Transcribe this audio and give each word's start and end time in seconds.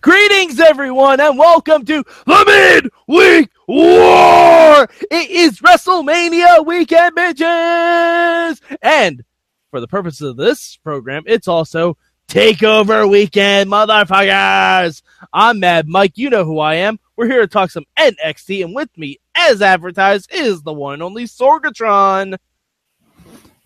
Greetings, 0.00 0.60
everyone, 0.60 1.20
and 1.20 1.38
welcome 1.38 1.84
to 1.84 2.04
the 2.26 2.90
Midweek 3.06 3.50
War. 3.66 4.88
It 5.10 5.30
is 5.30 5.60
WrestleMania 5.60 6.64
weekend, 6.64 7.16
bitches, 7.16 8.60
and 8.82 9.24
for 9.70 9.80
the 9.80 9.88
purposes 9.88 10.30
of 10.30 10.36
this 10.36 10.76
program, 10.78 11.24
it's 11.26 11.48
also 11.48 11.96
Takeover 12.28 13.08
Weekend, 13.10 13.70
motherfuckers. 13.70 15.02
I'm 15.32 15.60
Mad 15.60 15.86
Mike. 15.88 16.12
You 16.16 16.30
know 16.30 16.44
who 16.44 16.58
I 16.58 16.76
am. 16.76 16.98
We're 17.16 17.26
here 17.26 17.42
to 17.42 17.46
talk 17.46 17.70
some 17.70 17.84
NXT, 17.98 18.64
and 18.64 18.74
with 18.74 18.96
me, 18.96 19.18
as 19.36 19.60
advertised, 19.60 20.32
is 20.32 20.62
the 20.62 20.72
one 20.72 20.94
and 20.94 21.02
only 21.02 21.24
Sorgatron. 21.24 22.36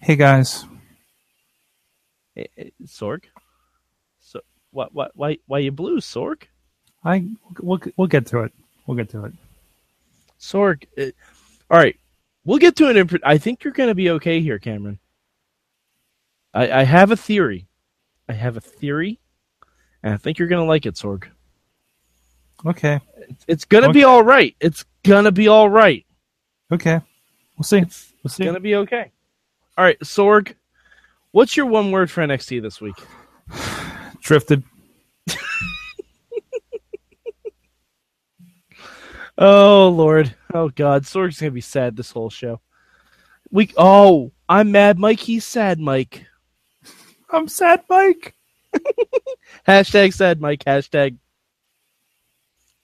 Hey 0.01 0.17
guys, 0.17 0.65
Hey, 2.35 2.49
hey, 2.57 2.73
Sorg. 2.85 3.25
What, 4.71 4.95
what, 4.95 5.13
why, 5.15 5.39
why 5.47 5.59
you 5.61 5.73
blue, 5.73 5.99
Sorg? 5.99 6.43
I 7.05 7.25
we'll 7.61 7.81
we'll 7.97 8.09
get 8.09 8.27
to 8.27 8.41
it. 8.41 8.53
We'll 8.87 8.97
get 8.97 9.09
to 9.11 9.25
it. 9.25 9.33
Sorg. 10.41 10.85
Uh, 10.99 11.13
all 11.71 11.79
right, 11.79 11.97
we'll 12.45 12.59
get 12.59 12.77
to 12.77 12.89
an. 12.89 12.97
Imp- 12.97 13.23
I 13.25 13.39
think 13.39 13.65
you're 13.65 13.73
going 13.73 13.89
to 13.89 13.95
be 13.95 14.11
okay 14.11 14.41
here, 14.41 14.59
Cameron. 14.59 14.99
I, 16.53 16.81
I 16.81 16.83
have 16.83 17.11
a 17.11 17.17
theory. 17.17 17.67
I 18.29 18.33
have 18.33 18.57
a 18.57 18.61
theory, 18.61 19.21
and 20.03 20.13
I 20.13 20.17
think 20.17 20.39
you're 20.39 20.49
going 20.49 20.63
to 20.65 20.69
like 20.69 20.87
it, 20.87 20.95
Sorg. 20.95 21.25
Okay, 22.67 23.01
It's, 23.29 23.45
it's 23.47 23.65
going 23.65 23.85
to 23.85 23.93
be 23.93 24.03
all 24.03 24.23
right. 24.25 24.57
It's 24.61 24.85
going 25.05 25.25
to 25.25 25.33
be 25.33 25.47
all 25.47 25.69
right. 25.69 26.05
okay, 26.73 27.01
we'll 27.57 27.63
see. 27.65 27.79
It's, 27.79 28.13
We'll 28.25 28.31
see. 28.31 28.43
it's 28.43 28.47
going 28.47 28.55
to 28.55 28.61
be 28.61 28.75
okay. 28.75 29.13
All 29.77 29.85
right, 29.85 29.99
Sorg. 30.01 30.55
What's 31.31 31.57
your 31.57 31.67
one 31.67 31.93
word 31.93 32.11
for 32.11 32.23
NXT 32.27 32.61
this 32.63 32.81
week? 32.81 32.97
Drifted. 34.29 34.63
Oh 39.41 39.89
Lord. 39.89 40.35
Oh 40.53 40.69
God. 40.69 41.05
Sorg's 41.05 41.41
gonna 41.41 41.53
be 41.53 41.61
sad 41.61 41.97
this 41.97 42.11
whole 42.11 42.29
show. 42.29 42.61
We 43.53 43.73
oh, 43.79 44.33
I'm 44.49 44.73
mad 44.73 44.99
Mike, 44.99 45.21
he's 45.21 45.47
sad 45.47 45.79
Mike. 45.79 46.27
I'm 47.31 47.47
sad, 47.47 47.85
Mike. 47.89 48.35
Hashtag 49.67 50.13
sad 50.13 50.41
Mike, 50.41 50.65
hashtag 50.65 51.17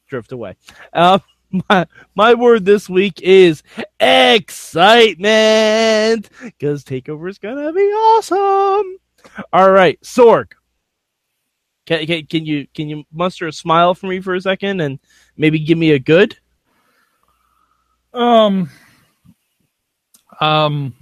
drift 0.06 0.30
away. 0.30 0.56
Um 0.92 1.20
my, 1.68 1.86
my 2.14 2.34
word 2.34 2.64
this 2.64 2.88
week 2.88 3.20
is 3.20 3.62
excitement 4.00 5.20
because 6.40 6.84
takeover 6.84 7.28
is 7.28 7.38
gonna 7.38 7.72
be 7.72 7.80
awesome. 7.80 8.96
All 9.52 9.72
right, 9.72 10.00
Sorg. 10.02 10.52
Can, 11.86 12.06
can, 12.06 12.26
can 12.26 12.46
you 12.46 12.66
can 12.74 12.88
you 12.88 13.04
muster 13.12 13.46
a 13.46 13.52
smile 13.52 13.94
for 13.94 14.06
me 14.06 14.20
for 14.20 14.34
a 14.34 14.40
second 14.40 14.80
and 14.80 14.98
maybe 15.36 15.58
give 15.58 15.76
me 15.78 15.90
a 15.92 15.98
good? 15.98 16.36
Um. 18.12 18.70
Um. 20.40 20.94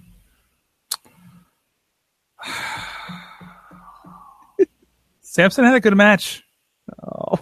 Samson 5.21 5.65
had 5.65 5.75
a 5.75 5.81
good 5.81 5.97
match. 5.97 6.43
Oh, 7.03 7.39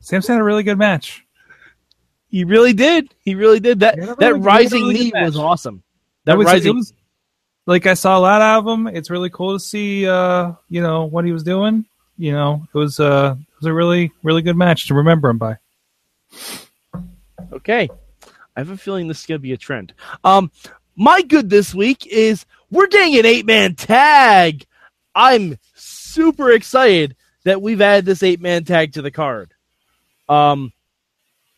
Samson 0.00 0.34
had 0.34 0.40
a 0.40 0.44
really 0.44 0.62
good 0.62 0.78
match. 0.78 1.24
he 2.28 2.44
really 2.44 2.72
did. 2.72 3.14
He 3.24 3.34
really 3.34 3.60
did. 3.60 3.80
That 3.80 3.94
He 3.94 4.00
had 4.00 4.10
a 4.10 4.14
that 4.16 4.26
really- 4.34 4.40
a 4.40 4.42
rising 4.42 4.82
really 4.88 5.10
knee 5.10 5.12
was 5.14 5.36
awesome. 5.36 5.82
That 6.24 6.32
That 6.32 6.38
was, 6.38 6.46
rising 6.46 6.76
was 6.76 6.92
like 7.66 7.86
I 7.86 7.94
saw 7.94 8.18
a 8.18 8.20
lot 8.20 8.42
of 8.42 8.66
him. 8.66 8.86
It's 8.86 9.10
really 9.10 9.30
cool 9.30 9.54
to 9.54 9.60
see, 9.60 10.06
uh, 10.06 10.52
you 10.68 10.82
know, 10.82 11.04
what 11.04 11.24
he 11.24 11.32
was 11.32 11.42
doing. 11.42 11.86
You 12.16 12.32
know, 12.32 12.66
it 12.72 12.76
was 12.76 13.00
uh, 13.00 13.36
it 13.38 13.58
was 13.58 13.66
a 13.66 13.72
really, 13.72 14.12
really 14.22 14.42
good 14.42 14.56
match 14.56 14.86
to 14.88 14.94
remember 14.94 15.28
him 15.28 15.38
by. 15.38 15.56
Okay. 17.52 17.88
I 18.56 18.60
have 18.60 18.70
a 18.70 18.76
feeling 18.76 19.08
this 19.08 19.20
is 19.20 19.26
to 19.38 19.42
be 19.42 19.52
a 19.52 19.56
trend. 19.56 19.94
Um, 20.22 20.50
my 20.96 21.22
good 21.22 21.50
this 21.50 21.74
week 21.74 22.06
is 22.06 22.46
we're 22.70 22.86
getting 22.86 23.18
an 23.18 23.26
eight 23.26 23.46
man 23.46 23.74
tag. 23.74 24.64
I'm 25.14 25.58
super 25.74 26.52
excited 26.52 27.16
that 27.44 27.62
we've 27.62 27.80
added 27.80 28.04
this 28.04 28.22
eight 28.22 28.40
man 28.40 28.64
tag 28.64 28.92
to 28.92 29.02
the 29.02 29.10
card. 29.10 29.52
Um, 30.28 30.72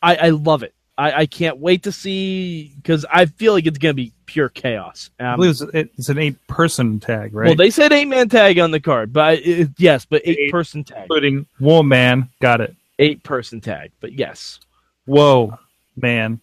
I, 0.03 0.17
I 0.17 0.29
love 0.31 0.63
it. 0.63 0.75
I, 0.99 1.13
I 1.13 1.27
can't 1.27 1.59
wait 1.59 1.83
to 1.85 1.93
see 1.93 2.73
because 2.77 3.05
I 3.13 3.27
feel 3.27 3.53
like 3.53 3.67
it's 3.67 3.79
going 3.79 3.95
to 3.95 4.03
be 4.03 4.13
pure 4.25 4.49
chaos. 4.49 5.11
I 5.21 5.25
Um, 5.33 5.37
believe 5.41 5.51
it's, 5.75 5.91
it's 5.99 6.09
an 6.09 6.19
eight-person 6.19 7.01
tag, 7.01 7.35
right? 7.35 7.47
Well, 7.49 7.55
they 7.57 7.71
said 7.71 7.93
eight 7.93 8.07
man 8.07 8.29
tag 8.31 8.59
on 8.59 8.71
the 8.71 8.81
card, 8.81 9.13
but 9.13 9.39
it, 9.41 9.71
yes, 9.77 10.07
but 10.07 10.23
eight 10.25 10.39
Eight. 10.39 10.51
person 10.53 10.85
tag, 10.85 11.03
including 11.03 11.47
woman. 11.61 12.31
Got 12.41 12.63
it. 12.63 12.75
eight 12.99 13.23
person 13.23 13.61
tag. 13.61 13.93
But 14.01 14.15
yes, 14.15 14.59
Whoa, 15.05 15.59
man. 15.97 16.41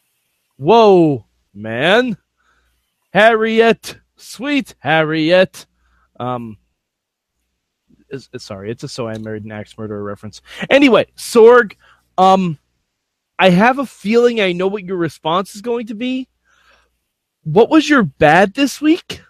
Whoa, 0.57 1.25
man. 1.53 2.15
Harriet, 3.11 3.97
sweet 4.17 4.75
Harriet. 4.79 5.65
Um, 6.19 6.57
is, 8.09 8.29
is- 8.33 8.43
sorry, 8.43 8.69
it's 8.71 8.83
a 8.83 8.87
So 8.87 9.07
I 9.07 9.17
Married 9.17 9.43
an 9.45 9.51
Axe 9.51 9.77
Murderer 9.77 10.03
reference. 10.03 10.41
Anyway, 10.69 11.07
Sorg, 11.17 11.73
um, 12.17 12.57
I 13.39 13.49
have 13.49 13.79
a 13.79 13.85
feeling 13.85 14.39
I 14.39 14.53
know 14.53 14.67
what 14.67 14.85
your 14.85 14.97
response 14.97 15.55
is 15.55 15.61
going 15.61 15.88
to 15.88 15.95
be. 15.95 16.29
What 17.44 17.69
was 17.69 17.89
your 17.89 18.03
bad 18.03 18.53
this 18.53 18.79
week? 18.79 19.21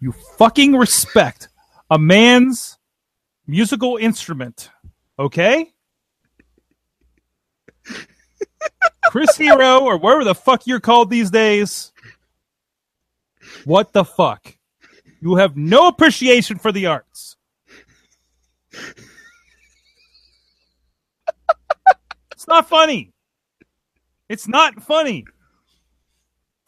You 0.00 0.12
fucking 0.38 0.74
respect 0.74 1.48
a 1.90 1.98
man's 1.98 2.78
musical 3.46 3.96
instrument, 3.96 4.70
okay? 5.18 5.70
Chris 9.06 9.36
Hero, 9.36 9.80
or 9.80 9.98
whatever 9.98 10.24
the 10.24 10.34
fuck 10.34 10.66
you're 10.66 10.80
called 10.80 11.10
these 11.10 11.30
days. 11.30 11.92
What 13.64 13.92
the 13.92 14.04
fuck? 14.04 14.56
You 15.20 15.36
have 15.36 15.56
no 15.56 15.88
appreciation 15.88 16.58
for 16.58 16.72
the 16.72 16.86
arts. 16.86 17.36
It's 22.44 22.48
not 22.50 22.68
funny. 22.68 23.10
It's 24.28 24.46
not 24.46 24.82
funny. 24.82 25.24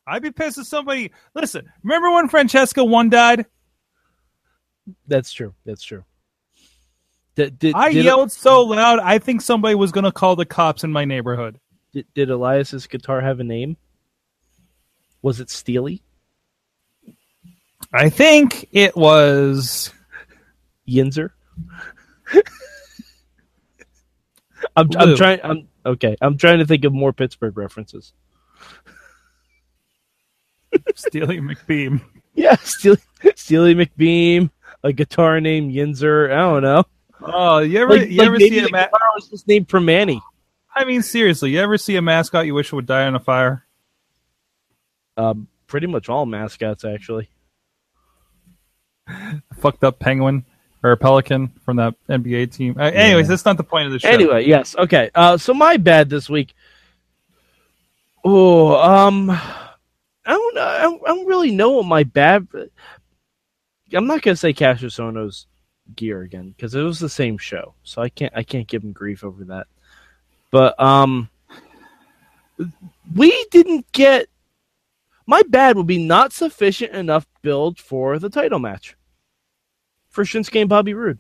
I'd 0.07 0.23
be 0.23 0.31
pissed 0.31 0.57
if 0.57 0.67
somebody. 0.67 1.13
Listen, 1.35 1.71
remember 1.83 2.13
when 2.13 2.31
Francesca 2.31 2.83
one 2.83 3.11
died? 3.11 3.45
That's 5.07 5.31
true. 5.31 5.53
That's 5.67 5.83
true. 5.83 6.03
Did, 7.35 7.59
did, 7.59 7.75
I 7.75 7.93
did, 7.93 8.07
yelled 8.07 8.33
so 8.33 8.63
loud, 8.63 9.01
I 9.01 9.19
think 9.19 9.43
somebody 9.43 9.75
was 9.75 9.93
going 9.93 10.05
to 10.05 10.13
call 10.13 10.35
the 10.35 10.47
cops 10.47 10.83
in 10.83 10.93
my 10.93 11.05
neighborhood. 11.05 11.61
Did, 11.93 12.07
did 12.15 12.31
Elias's 12.31 12.87
guitar 12.87 13.21
have 13.21 13.39
a 13.39 13.45
name? 13.45 13.77
Was 15.21 15.41
it 15.41 15.51
Steely? 15.51 16.03
I 17.93 18.09
think 18.09 18.67
it 18.73 18.97
was. 18.97 19.93
Yinzer. 20.89 21.33
I'm, 24.77 24.89
I'm 24.97 25.17
trying. 25.17 25.41
I'm 25.43 25.69
okay. 25.85 26.17
I'm 26.21 26.37
trying 26.39 26.59
to 26.59 26.67
think 26.67 26.85
of 26.85 26.93
more 26.93 27.13
Pittsburgh 27.13 27.57
references. 27.57 28.13
Steely 30.95 31.41
McBeam. 31.41 32.01
Yeah, 32.39 32.57
Steely, 32.57 32.99
Steely 33.35 33.75
McBeam, 33.75 34.51
a 34.85 34.93
guitar 34.93 35.41
named 35.41 35.73
Yinzer. 35.73 36.31
I 36.31 36.37
don't 36.37 36.63
know. 36.63 36.85
Oh, 37.23 37.61
you 37.61 37.81
ever 37.81 37.97
Like, 37.97 38.11
you 38.11 38.19
like 38.19 38.27
ever 38.27 38.37
maybe 38.37 38.59
see 38.59 38.59
a 38.59 38.71
ma- 38.71 38.85
guitar 38.85 39.01
was 39.15 39.31
just 39.31 39.49
named 39.49 39.69
Permani. 39.69 40.21
I 40.75 40.85
mean, 40.85 41.01
seriously, 41.01 41.53
you 41.53 41.61
ever 41.61 41.79
see 41.79 41.97
a 41.97 42.03
mascot 42.03 42.45
you 42.45 42.53
wish 42.53 42.75
would 42.75 42.85
die 42.85 43.07
on 43.07 43.15
a 43.15 43.19
fire? 43.21 43.65
Um, 45.17 45.49
pretty 45.67 45.87
much 45.87 46.11
all 46.11 46.27
mascots 46.27 46.85
actually. 46.85 47.31
Fucked 49.55 49.83
up 49.83 49.99
penguin 49.99 50.45
or 50.83 50.93
a 50.93 50.97
pelican 50.97 51.49
from 51.65 51.77
that 51.77 51.95
NBA 52.09 52.53
team. 52.53 52.77
Uh, 52.79 52.85
anyways, 52.85 53.29
that's 53.29 53.45
not 53.45 53.57
the 53.57 53.65
point 53.65 53.87
of 53.87 53.93
the 53.93 53.99
show. 53.99 54.09
Anyway, 54.09 54.47
yes, 54.47 54.77
okay. 54.77 55.11
Uh, 55.15 55.37
so 55.37 55.55
my 55.55 55.77
bad 55.77 56.09
this 56.09 56.29
week. 56.29 56.55
Oh, 58.25 58.77
um, 58.77 59.31
I 59.31 59.41
don't 60.27 60.55
know. 60.55 60.63
I 60.63 60.83
don't, 60.83 61.03
I 61.05 61.09
don't 61.09 61.27
really 61.27 61.51
know 61.51 61.71
what 61.73 61.87
my 61.87 62.05
bad. 62.05 62.47
I'm 63.93 64.07
not 64.07 64.23
gonna 64.23 64.37
say 64.37 64.53
Kassius 64.53 64.99
Ohno's 64.99 65.47
gear 65.95 66.23
again 66.23 66.51
because 66.51 66.75
it 66.75 66.83
was 66.83 66.99
the 66.99 67.09
same 67.09 67.39
show, 67.39 67.75
so 67.85 68.03
I 68.03 68.09
can't 68.09 68.33
I 68.37 68.43
can't 68.43 68.67
give 68.67 68.83
him 68.83 68.93
grief 68.93 69.25
over 69.25 69.45
that. 69.45 69.69
But 70.51 70.79
um, 70.81 71.29
we 73.15 73.47
didn't 73.51 73.91
get. 73.93 74.29
My 75.29 75.43
bad 75.49 75.77
would 75.77 75.89
be 75.89 76.05
not 76.05 76.33
sufficient 76.33 76.93
enough 76.95 77.27
build 77.43 77.81
for 77.81 78.21
the 78.21 78.31
title 78.31 78.61
match 78.61 78.97
for 80.17 80.25
Shinsuke 80.25 80.61
and 80.61 80.69
Bobby 80.69 80.95
Roode. 80.95 81.19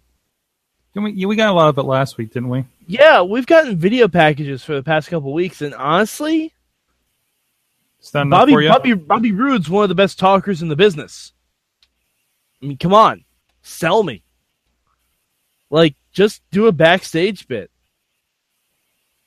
We, 0.94 1.26
we 1.26 1.36
got 1.36 1.50
a 1.50 1.52
lot 1.52 1.68
of 1.68 1.76
it 1.76 1.82
last 1.82 2.16
week, 2.16 2.32
didn't 2.32 2.48
we? 2.48 2.64
Yeah, 2.86 3.20
we've 3.20 3.46
gotten 3.46 3.76
video 3.76 4.08
packages 4.08 4.64
for 4.64 4.74
the 4.74 4.82
past 4.82 5.10
couple 5.10 5.34
weeks, 5.34 5.60
and 5.60 5.74
honestly, 5.74 6.54
It's 7.98 8.14
not 8.14 8.22
enough 8.22 8.40
Bobby 8.40 8.52
for 8.54 8.62
you. 8.62 8.68
Bobby 8.70 8.94
Bobby 8.94 9.32
Roode's 9.32 9.68
one 9.68 9.82
of 9.82 9.90
the 9.90 9.94
best 9.94 10.18
talkers 10.18 10.62
in 10.62 10.68
the 10.68 10.76
business. 10.76 11.32
I 12.62 12.66
mean, 12.66 12.78
come 12.78 12.94
on, 12.94 13.24
sell 13.62 14.02
me. 14.02 14.22
Like, 15.68 15.94
just 16.12 16.40
do 16.50 16.66
a 16.66 16.72
backstage 16.72 17.46
bit. 17.46 17.70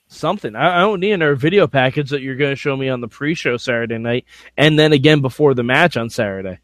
Something. 0.08 0.56
I, 0.56 0.78
I 0.78 0.80
don't 0.80 1.00
need 1.00 1.12
another 1.12 1.36
video 1.36 1.68
package 1.68 2.10
that 2.10 2.24
you're 2.24 2.36
going 2.36 2.54
to 2.54 2.56
show 2.56 2.76
me 2.76 2.90
on 2.90 3.02
the 3.02 3.08
pre-show 3.08 3.58
Saturday 3.58 4.00
night, 4.00 4.26
and 4.58 4.80
then 4.80 4.94
again 4.94 5.22
before 5.22 5.54
the 5.54 5.62
match 5.62 5.96
on 5.96 6.10
Saturday. 6.10 6.58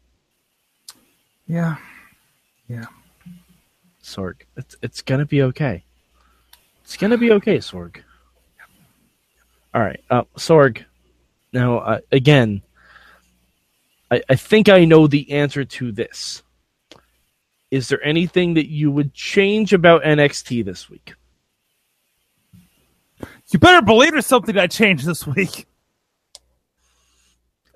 Yeah. 1.46 1.76
Yeah. 2.68 2.86
Sorg, 4.06 4.34
it's 4.56 4.76
it's 4.82 5.02
gonna 5.02 5.26
be 5.26 5.42
okay. 5.42 5.84
It's 6.84 6.96
gonna 6.96 7.18
be 7.18 7.32
okay, 7.32 7.58
Sorg. 7.58 7.96
All 9.74 9.82
right, 9.82 10.00
uh, 10.08 10.22
Sorg. 10.36 10.84
Now, 11.52 11.78
uh, 11.78 11.98
again, 12.12 12.62
I, 14.10 14.22
I 14.28 14.36
think 14.36 14.68
I 14.68 14.84
know 14.84 15.08
the 15.08 15.32
answer 15.32 15.64
to 15.64 15.90
this. 15.90 16.42
Is 17.72 17.88
there 17.88 18.02
anything 18.04 18.54
that 18.54 18.68
you 18.70 18.92
would 18.92 19.12
change 19.12 19.72
about 19.72 20.04
NXT 20.04 20.64
this 20.64 20.88
week? 20.88 21.14
You 23.50 23.58
better 23.58 23.84
believe 23.84 24.12
there's 24.12 24.26
something 24.26 24.56
I 24.56 24.68
changed 24.68 25.04
this 25.04 25.26
week. 25.26 25.66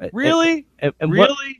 Uh, 0.00 0.08
Really? 0.12 0.66
And, 0.78 0.92
and 1.00 1.10
what- 1.10 1.28
really? 1.30 1.59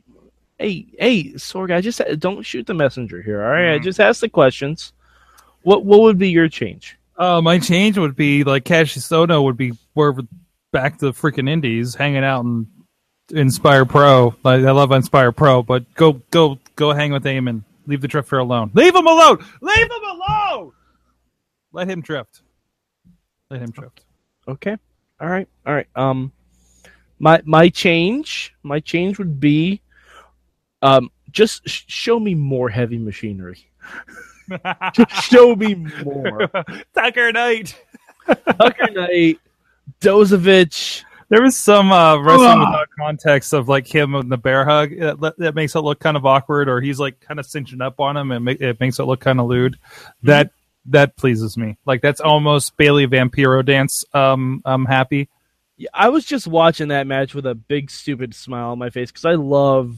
Hey, 0.61 0.85
hey, 0.99 1.23
Sorg, 1.33 1.73
I 1.73 1.81
just 1.81 1.99
don't 2.19 2.43
shoot 2.43 2.67
the 2.67 2.75
messenger 2.75 3.19
here. 3.19 3.43
All 3.43 3.49
right, 3.49 3.73
I 3.73 3.79
Mhm. 3.79 3.83
just 3.83 3.99
asked 3.99 4.21
the 4.21 4.29
questions. 4.29 4.93
What 5.63 5.85
what 5.85 6.01
would 6.01 6.19
be 6.19 6.29
your 6.29 6.47
change? 6.49 6.97
Uh, 7.17 7.41
my 7.41 7.57
change 7.57 7.97
would 7.97 8.15
be 8.15 8.43
like 8.43 8.63
Kassius 8.63 9.09
Ohno 9.11 9.43
would 9.43 9.57
be 9.57 9.73
wherever 9.95 10.21
back 10.71 10.99
to 10.99 11.05
the 11.05 11.13
freaking 11.13 11.49
Indies, 11.49 11.95
hanging 11.95 12.23
out 12.23 12.45
in 12.45 12.67
Inspire 13.31 13.85
Pro. 13.85 14.35
Like, 14.43 14.63
I 14.63 14.69
love 14.71 14.91
Inspire 14.91 15.31
Pro, 15.31 15.63
but 15.63 15.91
go 15.95 16.21
go 16.29 16.59
go 16.75 16.93
hang 16.93 17.11
with 17.11 17.23
Eamon. 17.23 17.63
Leave 17.87 18.01
the 18.01 18.07
drifter 18.07 18.37
alone. 18.37 18.69
Leave 18.75 18.93
him 18.95 19.07
alone. 19.07 19.43
Leave 19.61 19.77
him 19.85 20.03
alone. 20.11 20.71
Let 21.73 21.89
him 21.89 22.01
drift. 22.01 22.43
Let 23.49 23.61
him 23.61 23.71
drift. 23.71 24.03
Okay. 24.47 24.77
All 25.19 25.27
right. 25.27 25.47
All 25.65 25.73
right. 25.73 25.87
Um 25.95 26.31
my 27.17 27.41
my 27.45 27.69
change, 27.69 28.53
my 28.61 28.79
change 28.79 29.17
would 29.17 29.39
be 29.39 29.81
um 30.81 31.09
just 31.31 31.67
sh- 31.67 31.83
show 31.87 32.19
me 32.19 32.35
more 32.35 32.69
heavy 32.69 32.97
machinery. 32.97 33.67
Just 34.93 35.23
show 35.23 35.55
me 35.55 35.75
more. 36.03 36.49
Tucker 36.93 37.31
Knight. 37.31 37.81
Tucker 38.27 38.91
Knight, 38.91 39.39
Dozovic. 40.01 41.03
There 41.29 41.41
was 41.41 41.55
some 41.55 41.93
uh, 41.93 42.21
wrestling 42.21 42.59
without 42.59 42.89
context 42.99 43.53
of 43.53 43.69
like 43.69 43.87
him 43.87 44.15
and 44.15 44.29
the 44.29 44.37
bear 44.37 44.65
hug 44.65 44.89
that, 44.99 45.33
that 45.37 45.55
makes 45.55 45.75
it 45.75 45.79
look 45.79 45.99
kind 45.99 46.17
of 46.17 46.25
awkward, 46.25 46.67
or 46.67 46.81
he's 46.81 46.99
like 46.99 47.21
kind 47.21 47.39
of 47.39 47.45
cinching 47.45 47.79
up 47.81 48.01
on 48.01 48.17
him, 48.17 48.31
and 48.31 48.43
ma- 48.43 48.51
it 48.59 48.79
makes 48.81 48.99
it 48.99 49.03
look 49.03 49.21
kind 49.21 49.39
of 49.39 49.47
lewd. 49.47 49.79
That 50.23 50.51
that 50.87 51.15
pleases 51.15 51.57
me. 51.57 51.77
Like 51.85 52.01
that's 52.01 52.19
almost 52.19 52.75
Bailey 52.75 53.07
Vampiro 53.07 53.65
dance. 53.65 54.03
Um, 54.13 54.61
I'm 54.65 54.85
happy. 54.85 55.29
Yeah, 55.77 55.89
I 55.93 56.09
was 56.09 56.25
just 56.25 56.47
watching 56.47 56.89
that 56.89 57.07
match 57.07 57.33
with 57.33 57.45
a 57.45 57.55
big 57.55 57.89
stupid 57.89 58.35
smile 58.35 58.71
on 58.71 58.79
my 58.79 58.89
face 58.89 59.09
because 59.09 59.25
I 59.25 59.35
love 59.35 59.95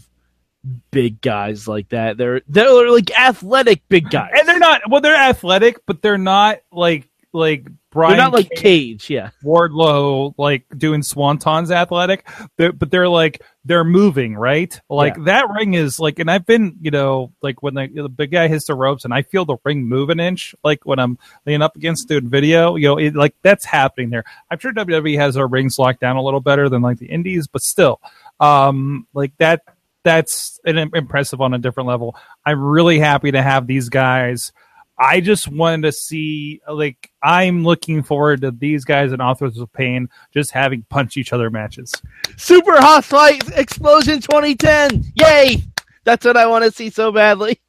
big 0.92 1.22
guys 1.22 1.68
like 1.68 1.90
that. 1.90 2.18
They're 2.18 2.42
they're 2.48 2.90
like 2.92 3.12
athletic 3.18 3.88
big 3.90 4.10
guys. 4.10 4.32
And 4.38 4.48
they're 4.48 4.60
not 4.60 4.82
well, 4.90 5.02
they're 5.02 5.16
athletic, 5.16 5.86
but 5.86 6.02
they're 6.02 6.18
not 6.18 6.60
like 6.72 7.10
like 7.34 7.68
Brian. 7.90 8.12
they're 8.12 8.26
not 8.26 8.34
like 8.34 8.50
Cage, 8.50 8.60
Cage, 8.60 9.10
yeah. 9.10 9.30
Wardlow 9.44 10.34
like 10.38 10.66
doing 10.78 11.02
swantons 11.02 11.72
athletic, 11.72 12.28
they're, 12.58 12.72
but 12.72 12.92
they're 12.92 13.10
like 13.10 13.42
they're 13.66 13.84
moving 13.84 14.36
right. 14.36 14.80
Like 14.90 15.24
that 15.26 15.50
ring 15.50 15.74
is 15.74 16.00
like, 16.00 16.20
and 16.20 16.30
I've 16.30 16.46
been 16.46 16.78
you 16.82 16.92
know 16.92 17.34
like 17.42 17.62
when 17.62 17.74
the, 17.74 17.88
the 17.88 18.10
big 18.10 18.32
guy 18.32 18.48
hits 18.48 18.66
the 18.66 18.76
ropes 18.76 19.06
and 19.06 19.14
I 19.14 19.24
feel 19.24 19.46
the 19.46 19.58
ring 19.64 19.84
move 19.84 20.10
an 20.10 20.20
inch, 20.20 20.56
like 20.64 20.86
when 20.86 21.00
I'm 21.00 21.18
leaning 21.46 21.62
up 21.62 21.76
against 21.76 22.08
doing 22.08 22.30
video, 22.30 22.76
you 22.76 22.88
know, 22.88 22.98
it, 22.98 23.16
like 23.16 23.36
that's 23.42 23.66
happening 23.66 24.10
there. 24.10 24.24
I'm 24.50 24.60
sure 24.60 24.74
WWE 24.74 25.18
has 25.18 25.36
their 25.36 25.48
rings 25.48 25.78
locked 25.78 26.02
down 26.02 26.16
a 26.16 26.24
little 26.24 26.42
better 26.42 26.70
than 26.70 26.82
like 26.82 26.98
the 26.98 27.08
Indies, 27.08 27.48
but 27.48 27.62
still, 27.62 28.00
um, 28.40 29.08
like 29.14 29.34
that. 29.38 29.62
That's 30.04 30.60
an 30.66 30.78
impressive 30.78 31.42
on 31.42 31.54
a 31.54 31.60
different 31.60 31.88
level. 31.88 32.16
I'm 32.46 32.62
really 32.62 33.00
happy 33.00 33.32
to 33.32 33.42
have 33.42 33.68
these 33.68 33.90
guys. 33.90 34.52
I 34.98 35.22
just 35.22 35.48
wanted 35.48 35.84
to 35.84 35.92
see, 35.92 36.62
like, 36.70 37.10
I'm 37.22 37.64
looking 37.64 38.04
forward 38.04 38.42
to 38.42 38.52
these 38.52 38.86
guys 38.86 39.12
and 39.12 39.22
Authors 39.22 39.58
of 39.58 39.72
Pain 39.74 40.10
just 40.34 40.52
having 40.52 40.86
punch 40.90 41.18
each 41.18 41.34
other 41.34 41.50
matches. 41.50 41.94
Super 42.38 42.80
Hot 42.80 43.04
Fight 43.04 43.58
Explosion 43.58 44.22
2010. 44.22 45.04
Yay! 45.16 45.64
That's 46.04 46.26
what 46.26 46.38
I 46.38 46.48
want 46.48 46.66
to 46.66 46.72
see 46.72 46.90
so 46.90 47.12
badly. 47.12 47.60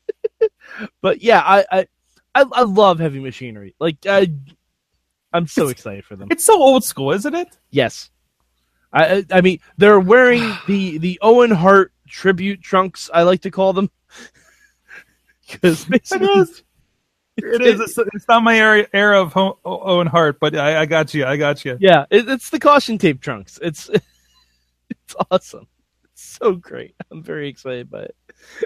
but 1.00 1.22
yeah, 1.22 1.40
I, 1.40 1.64
I 1.70 1.86
I 2.34 2.44
I 2.52 2.62
love 2.62 2.98
heavy 2.98 3.20
machinery. 3.20 3.74
Like 3.78 3.98
I 4.06 4.32
I'm 5.32 5.46
so 5.46 5.68
excited 5.68 6.04
for 6.04 6.16
them. 6.16 6.28
It's 6.30 6.44
so 6.44 6.60
old 6.60 6.84
school, 6.84 7.12
isn't 7.12 7.34
it? 7.34 7.56
Yes. 7.70 8.10
I 8.92 9.24
I 9.30 9.40
mean 9.40 9.60
they're 9.78 10.00
wearing 10.00 10.40
the 10.66 10.98
the 10.98 11.18
Owen 11.22 11.50
Hart 11.50 11.92
tribute 12.08 12.62
trunks 12.62 13.08
I 13.12 13.22
like 13.22 13.42
to 13.42 13.50
call 13.50 13.72
them. 13.72 13.90
Cuz 15.48 15.86
It 15.90 16.02
is. 16.22 16.62
It 17.38 17.62
is. 17.62 17.80
It's, 17.80 17.98
it's 18.14 18.28
not 18.28 18.42
my 18.42 18.58
era, 18.58 18.86
era 18.92 19.22
of 19.22 19.32
Owen 19.64 20.06
Hart, 20.06 20.38
but 20.38 20.54
I, 20.54 20.82
I 20.82 20.86
got 20.86 21.14
you. 21.14 21.24
I 21.24 21.38
got 21.38 21.64
you. 21.64 21.78
Yeah, 21.80 22.04
it, 22.10 22.28
it's 22.28 22.50
the 22.50 22.58
caution 22.58 22.98
tape 22.98 23.20
trunks. 23.22 23.58
It's 23.62 23.88
it's 24.90 25.14
awesome. 25.30 25.66
It's 26.12 26.22
so 26.22 26.52
great. 26.52 26.94
I'm 27.10 27.22
very 27.22 27.48
excited 27.48 27.90
by 27.90 28.02
it. 28.02 28.16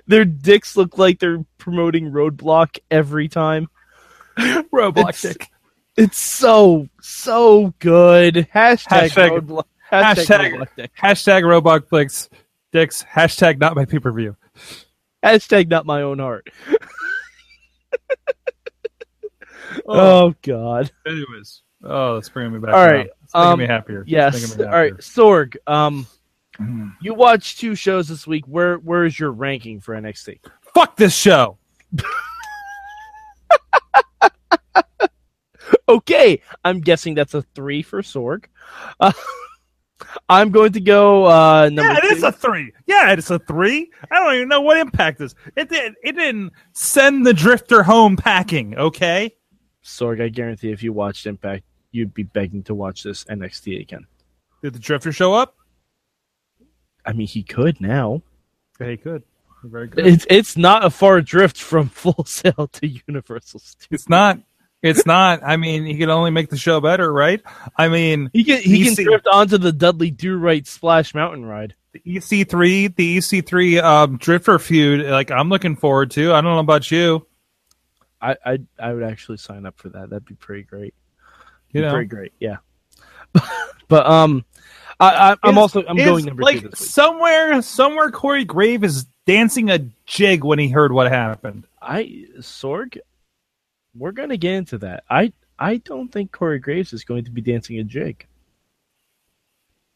Their 0.09 0.25
dicks 0.25 0.77
look 0.77 0.99
like 0.99 1.21
they're 1.21 1.45
promoting 1.59 2.11
Roadblock 2.11 2.79
every 2.91 3.29
time. 3.29 3.69
Roblox 4.39 4.99
It's- 5.09 5.23
dick. 5.23 5.49
It's 5.97 6.19
so 6.19 6.89
so 7.01 7.73
good. 7.79 8.49
Hashtag, 8.55 9.09
Hashtag- 9.11 9.41
Roadblock. 9.41 9.65
Hashtag, 10.05 10.67
hashtag-. 10.77 10.89
Hashtag 10.99 11.43
Roblox 11.43 11.89
dicks. 11.91 12.29
Dicks. 12.73 13.05
Hashtag 13.05 13.59
not 13.59 13.75
my 13.77 13.85
pay 13.85 13.99
per 13.99 14.13
view. 14.13 14.37
Hashtag 15.25 15.69
not 15.69 15.87
my 15.87 16.03
Owen 16.03 16.19
Hart. 16.19 16.49
Oh 19.89 20.35
God. 20.43 20.91
Anyways. 21.07 21.63
Oh, 21.85 22.15
that's 22.15 22.29
bringing 22.29 22.55
me 22.55 22.59
back. 22.61 22.75
All 22.75 22.85
right, 22.85 23.09
It's 23.23 23.35
making 23.35 23.51
um, 23.51 23.59
me 23.59 23.67
happier. 23.67 24.05
Yes. 24.07 24.57
me 24.57 24.65
All 24.65 24.71
right. 24.71 24.95
Sorg. 24.95 25.57
Um, 25.67 26.07
you 27.01 27.15
watched 27.15 27.59
two 27.59 27.75
shows 27.75 28.09
this 28.09 28.27
week. 28.27 28.47
Where 28.47 28.77
where 28.79 29.05
is 29.05 29.19
your 29.19 29.33
ranking 29.33 29.81
for 29.81 29.95
NXT? 29.95 30.41
Fuck 30.73 30.97
this 30.97 31.15
show. 31.15 31.59
Okay, 35.89 36.43
I'm 36.65 36.81
guessing 36.81 37.15
that's 37.15 37.35
a 37.35 37.43
three 37.43 37.83
for 37.83 38.03
Sorg. 38.03 38.47
Uh, 38.99 39.13
I'm 40.29 40.51
going 40.51 40.73
to 40.73 40.81
go 40.81 41.27
uh, 41.27 41.71
number 41.73 41.83
Yeah, 41.93 41.99
it 41.99 42.05
is 42.05 42.21
two. 42.21 42.27
a 42.27 42.33
three. 42.33 42.73
Yeah, 42.87 43.13
it's 43.13 43.31
a 43.31 43.39
three. 43.39 43.91
I 44.11 44.21
don't 44.21 44.35
even 44.35 44.49
know 44.49 44.61
what 44.61 44.77
impact 44.77 45.21
is. 45.21 45.35
It 45.57 45.69
did. 45.69 45.95
It 46.05 46.13
didn't 46.17 46.53
send 46.73 47.27
the 47.27 47.33
drifter 47.35 47.83
home 47.83 48.17
packing. 48.17 48.77
Okay. 48.77 49.35
Sorg. 49.85 50.21
I 50.21 50.29
guarantee 50.29 50.71
if 50.73 50.83
you 50.83 50.93
watched 50.93 51.27
Impact, 51.27 51.65
you'd 51.93 52.13
be 52.13 52.25
begging 52.25 52.63
to 52.65 52.75
watch 52.75 53.03
this 53.05 53.25
NXT 53.25 53.81
again. 53.81 54.07
Did 54.63 54.75
the 54.75 54.79
drifter 54.81 55.13
show 55.13 55.33
up? 55.33 55.57
I 57.05 57.13
mean, 57.13 57.27
he 57.29 57.43
could 57.43 57.81
now. 57.81 58.23
Yeah, 58.81 58.89
he 58.91 58.97
could. 58.97 59.23
Very 59.63 59.87
good. 59.89 60.07
It's 60.07 60.27
it's 60.29 60.57
not 60.57 60.85
a 60.85 60.91
far 60.91 61.21
drift 61.23 61.61
from 61.61 61.89
Full 61.91 62.25
Sail 62.25 62.69
to 62.73 62.87
Universal 63.07 63.61
Studios. 63.61 63.89
It's 63.91 64.09
not. 64.09 64.41
It's 64.87 65.07
not. 65.07 65.43
I 65.43 65.57
mean, 65.57 65.85
he 65.85 65.97
can 65.99 66.11
only 66.11 66.31
make 66.31 66.49
the 66.51 66.57
show 66.57 66.81
better, 66.81 67.13
right? 67.13 67.41
I 67.77 67.89
mean, 67.89 68.31
He 68.33 68.45
can 68.45 68.61
he 68.63 68.85
can 68.85 69.05
drift 69.05 69.27
onto 69.27 69.59
the 69.59 69.73
Dudley 69.73 70.11
Do 70.11 70.37
Right 70.37 70.67
Splash 70.67 71.15
Mountain 71.15 71.45
ride. 71.45 71.75
the 71.93 72.01
EC3, 72.01 72.95
the 72.95 73.19
EC3 73.19 73.83
um, 73.83 74.17
drifter 74.19 74.59
feud. 74.59 75.07
Like, 75.07 75.31
I'm 75.31 75.49
looking 75.49 75.77
forward 75.77 76.11
to. 76.13 76.33
I 76.33 76.41
don't 76.41 76.55
know 76.55 76.59
about 76.61 76.91
you. 76.91 77.27
I 78.21 78.37
I 78.45 78.59
I 78.79 78.93
would 78.95 79.03
actually 79.03 79.39
sign 79.39 79.67
up 79.67 79.77
for 79.79 79.91
that. 79.91 80.11
That'd 80.11 80.25
be 80.25 80.35
pretty 80.35 80.63
great. 80.63 80.95
You 81.73 81.83
know, 81.83 81.91
pretty 81.93 82.09
great. 82.09 82.33
Yeah. 82.41 82.57
but 83.89 84.07
um, 84.07 84.45
I, 84.99 85.33
I 85.33 85.37
I'm 85.43 85.53
Is- 85.55 85.59
also 85.59 85.85
I'm 85.87 85.97
going 85.97 86.25
number 86.25 86.43
like 86.43 86.63
two 86.63 86.71
somewhere. 86.75 87.61
Somewhere, 87.63 88.11
Corey 88.11 88.45
Grave 88.45 88.85
is 88.85 89.07
dancing 89.27 89.71
a 89.71 89.81
jig 90.07 90.45
when 90.45 90.59
he 90.59 90.69
heard 90.69 90.93
what 90.93 91.11
happened. 91.11 91.67
I 91.83 92.27
Sorg, 92.39 92.97
we're 93.99 94.13
gonna 94.13 94.37
get 94.37 94.55
into 94.55 94.79
that. 94.79 95.05
I 95.11 95.33
I 95.59 95.79
don't 95.79 96.11
think 96.13 96.33
Corey 96.33 96.59
Graves 96.59 96.93
is 96.93 97.05
going 97.05 97.25
to 97.25 97.31
be 97.31 97.41
dancing 97.41 97.79
a 97.79 97.85
jig. 97.85 98.27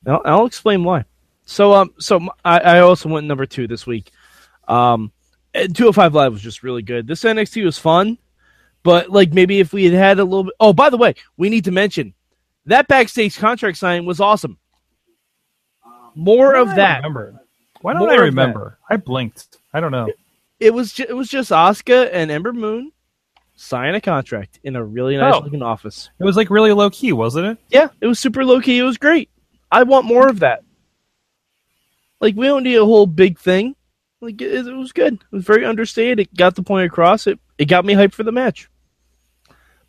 I'll, 0.07 0.23
I'll 0.25 0.47
explain 0.47 0.85
why. 0.85 1.05
So 1.45 1.75
um, 1.75 1.93
so 1.99 2.21
I, 2.45 2.59
I 2.61 2.81
also 2.81 3.09
went 3.09 3.27
number 3.27 3.47
two 3.47 3.67
this 3.67 3.87
week. 3.87 4.11
Um, 4.69 5.13
two 5.55 5.85
hundred 5.85 5.93
five 5.95 6.15
live 6.15 6.33
was 6.33 6.43
just 6.43 6.63
really 6.63 6.83
good. 6.83 7.07
This 7.07 7.25
NXT 7.25 7.65
was 7.65 7.79
fun, 7.79 8.19
but 8.83 9.11
like 9.11 9.33
maybe 9.33 9.61
if 9.61 9.73
we 9.73 9.85
had 9.85 9.95
had 9.95 10.19
a 10.19 10.25
little 10.25 10.45
bit. 10.45 10.55
Oh, 10.61 10.73
by 10.73 10.91
the 10.91 10.97
way, 10.97 11.15
we 11.37 11.51
need 11.51 11.65
to 11.65 11.73
mention 11.73 12.15
that 12.67 12.89
backstage 12.89 13.37
contract 13.37 13.79
signing 13.79 14.07
was 14.07 14.21
awesome. 14.21 14.59
More 16.15 16.55
of 16.55 16.75
that. 16.77 16.99
Remember? 16.99 17.41
Why 17.81 17.93
don't 17.95 18.03
More 18.03 18.13
I 18.13 18.17
remember? 18.17 18.79
I 18.89 18.97
blinked. 18.97 19.59
I 19.73 19.81
don't 19.81 19.93
know. 19.93 20.11
It 20.59 20.75
was 20.75 20.93
ju- 20.93 21.07
it 21.09 21.15
was 21.15 21.29
just 21.29 21.51
Asuka 21.51 22.11
and 22.13 22.31
Ember 22.31 22.53
Moon 22.53 22.93
sign 23.63 23.95
a 23.95 24.01
contract 24.01 24.59
in 24.65 24.75
a 24.75 24.83
really 24.83 25.17
nice 25.19 25.35
Oh. 25.37 25.41
looking 25.41 25.63
office. 25.63 26.09
It 26.19 26.25
was 26.25 26.35
like 26.37 26.49
really 26.49 26.73
low 26.73 26.89
key, 26.91 27.13
wasn't 27.13 27.47
it? 27.47 27.59
Yeah, 27.69 27.89
it 28.01 28.07
was 28.07 28.19
super 28.19 28.43
low 28.45 28.59
key. 28.61 28.79
It 28.79 28.83
was 28.85 28.97
great. 28.97 29.29
I 29.71 29.83
want 29.83 30.07
more 30.07 30.29
of 30.29 30.39
that. 30.41 30.65
Like 32.21 32.37
we 32.37 32.47
don't 32.47 32.63
need 32.65 32.77
a 32.77 32.85
whole 32.85 33.07
big 33.07 33.39
thing. 33.39 33.77
Like 34.23 34.41
it, 34.41 34.67
it 34.67 34.75
was 34.75 34.93
good. 34.93 35.15
It 35.15 35.21
was 35.31 35.45
very 35.45 35.65
understated. 35.65 36.21
It 36.21 36.35
got 36.35 36.55
the 36.55 36.63
point 36.63 36.87
across. 36.87 37.27
It 37.27 37.39
it 37.59 37.67
got 37.67 37.85
me 37.85 37.93
hyped 37.95 38.15
for 38.15 38.23
the 38.23 38.33
match. 38.33 38.69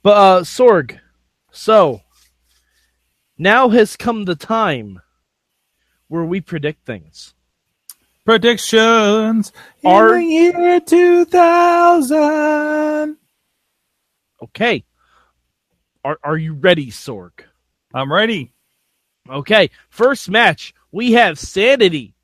But 0.03 0.17
uh 0.17 0.41
Sorg, 0.41 0.99
so 1.51 2.01
now 3.37 3.69
has 3.69 3.95
come 3.95 4.25
the 4.25 4.35
time 4.35 5.01
where 6.09 6.25
we 6.25 6.41
predict 6.41 6.85
things. 6.85 7.33
Predictions 8.25 9.53
Are- 9.83 10.15
in 10.15 10.27
the 10.27 10.33
year 10.33 10.79
2000. 10.81 13.17
Okay. 14.43 14.83
Are 16.03 16.17
are 16.23 16.37
you 16.37 16.53
ready, 16.53 16.87
Sorg? 16.87 17.31
I'm 17.93 18.11
ready. 18.11 18.53
Okay, 19.29 19.69
first 19.89 20.29
match 20.29 20.73
we 20.91 21.11
have 21.11 21.37
Sanity, 21.37 22.15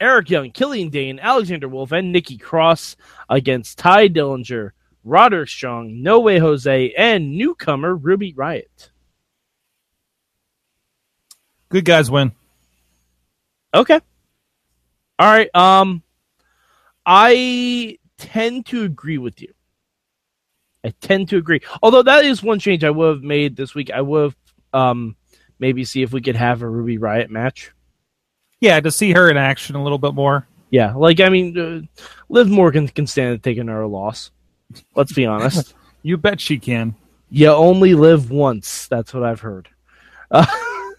Eric 0.00 0.30
Young, 0.30 0.50
Killian 0.50 0.88
Dain, 0.88 1.18
Alexander 1.20 1.68
Wolfe, 1.68 1.92
and 1.92 2.10
Nikki 2.10 2.38
Cross 2.38 2.96
against 3.28 3.78
Tye 3.78 4.08
Dillinger, 4.08 4.70
Roderick 5.04 5.48
Strong, 5.48 6.02
No 6.02 6.20
Way 6.20 6.38
Jose, 6.38 6.94
and 6.96 7.36
newcomer 7.36 7.94
Ruby 7.94 8.32
Riot. 8.34 8.90
Good 11.68 11.84
guys 11.84 12.10
win. 12.10 12.32
Okay, 13.74 14.00
all 15.18 15.26
right. 15.30 15.54
Um, 15.54 16.02
I 17.04 17.98
tend 18.16 18.64
to 18.66 18.84
agree 18.84 19.18
with 19.18 19.42
you. 19.42 19.52
I 20.88 20.94
tend 21.06 21.28
to 21.30 21.36
agree. 21.36 21.60
Although 21.82 22.02
that 22.02 22.24
is 22.24 22.42
one 22.42 22.58
change 22.58 22.82
I 22.84 22.90
would 22.90 23.16
have 23.16 23.22
made 23.22 23.56
this 23.56 23.74
week. 23.74 23.90
I 23.90 24.00
would 24.00 24.22
have 24.22 24.36
um 24.72 25.16
maybe 25.58 25.84
see 25.84 26.02
if 26.02 26.12
we 26.12 26.20
could 26.20 26.36
have 26.36 26.62
a 26.62 26.68
Ruby 26.68 26.98
Riot 26.98 27.30
match. 27.30 27.72
Yeah, 28.60 28.80
to 28.80 28.90
see 28.90 29.12
her 29.12 29.30
in 29.30 29.36
action 29.36 29.76
a 29.76 29.82
little 29.82 29.98
bit 29.98 30.14
more. 30.14 30.46
Yeah, 30.70 30.94
like 30.94 31.20
I 31.20 31.28
mean, 31.28 31.58
uh, 31.58 32.02
Liv 32.28 32.48
Morgan 32.48 32.88
can 32.88 33.06
stand 33.06 33.42
taking 33.42 33.66
her 33.68 33.72
another 33.72 33.86
loss. 33.86 34.30
Let's 34.94 35.12
be 35.12 35.26
honest. 35.26 35.74
You 36.02 36.16
bet 36.16 36.40
she 36.40 36.58
can. 36.60 36.94
you 37.28 37.48
only 37.48 37.94
live 37.94 38.30
once. 38.30 38.86
That's 38.86 39.12
what 39.12 39.24
I've 39.24 39.40
heard. 39.40 39.68
Uh, 40.30 40.46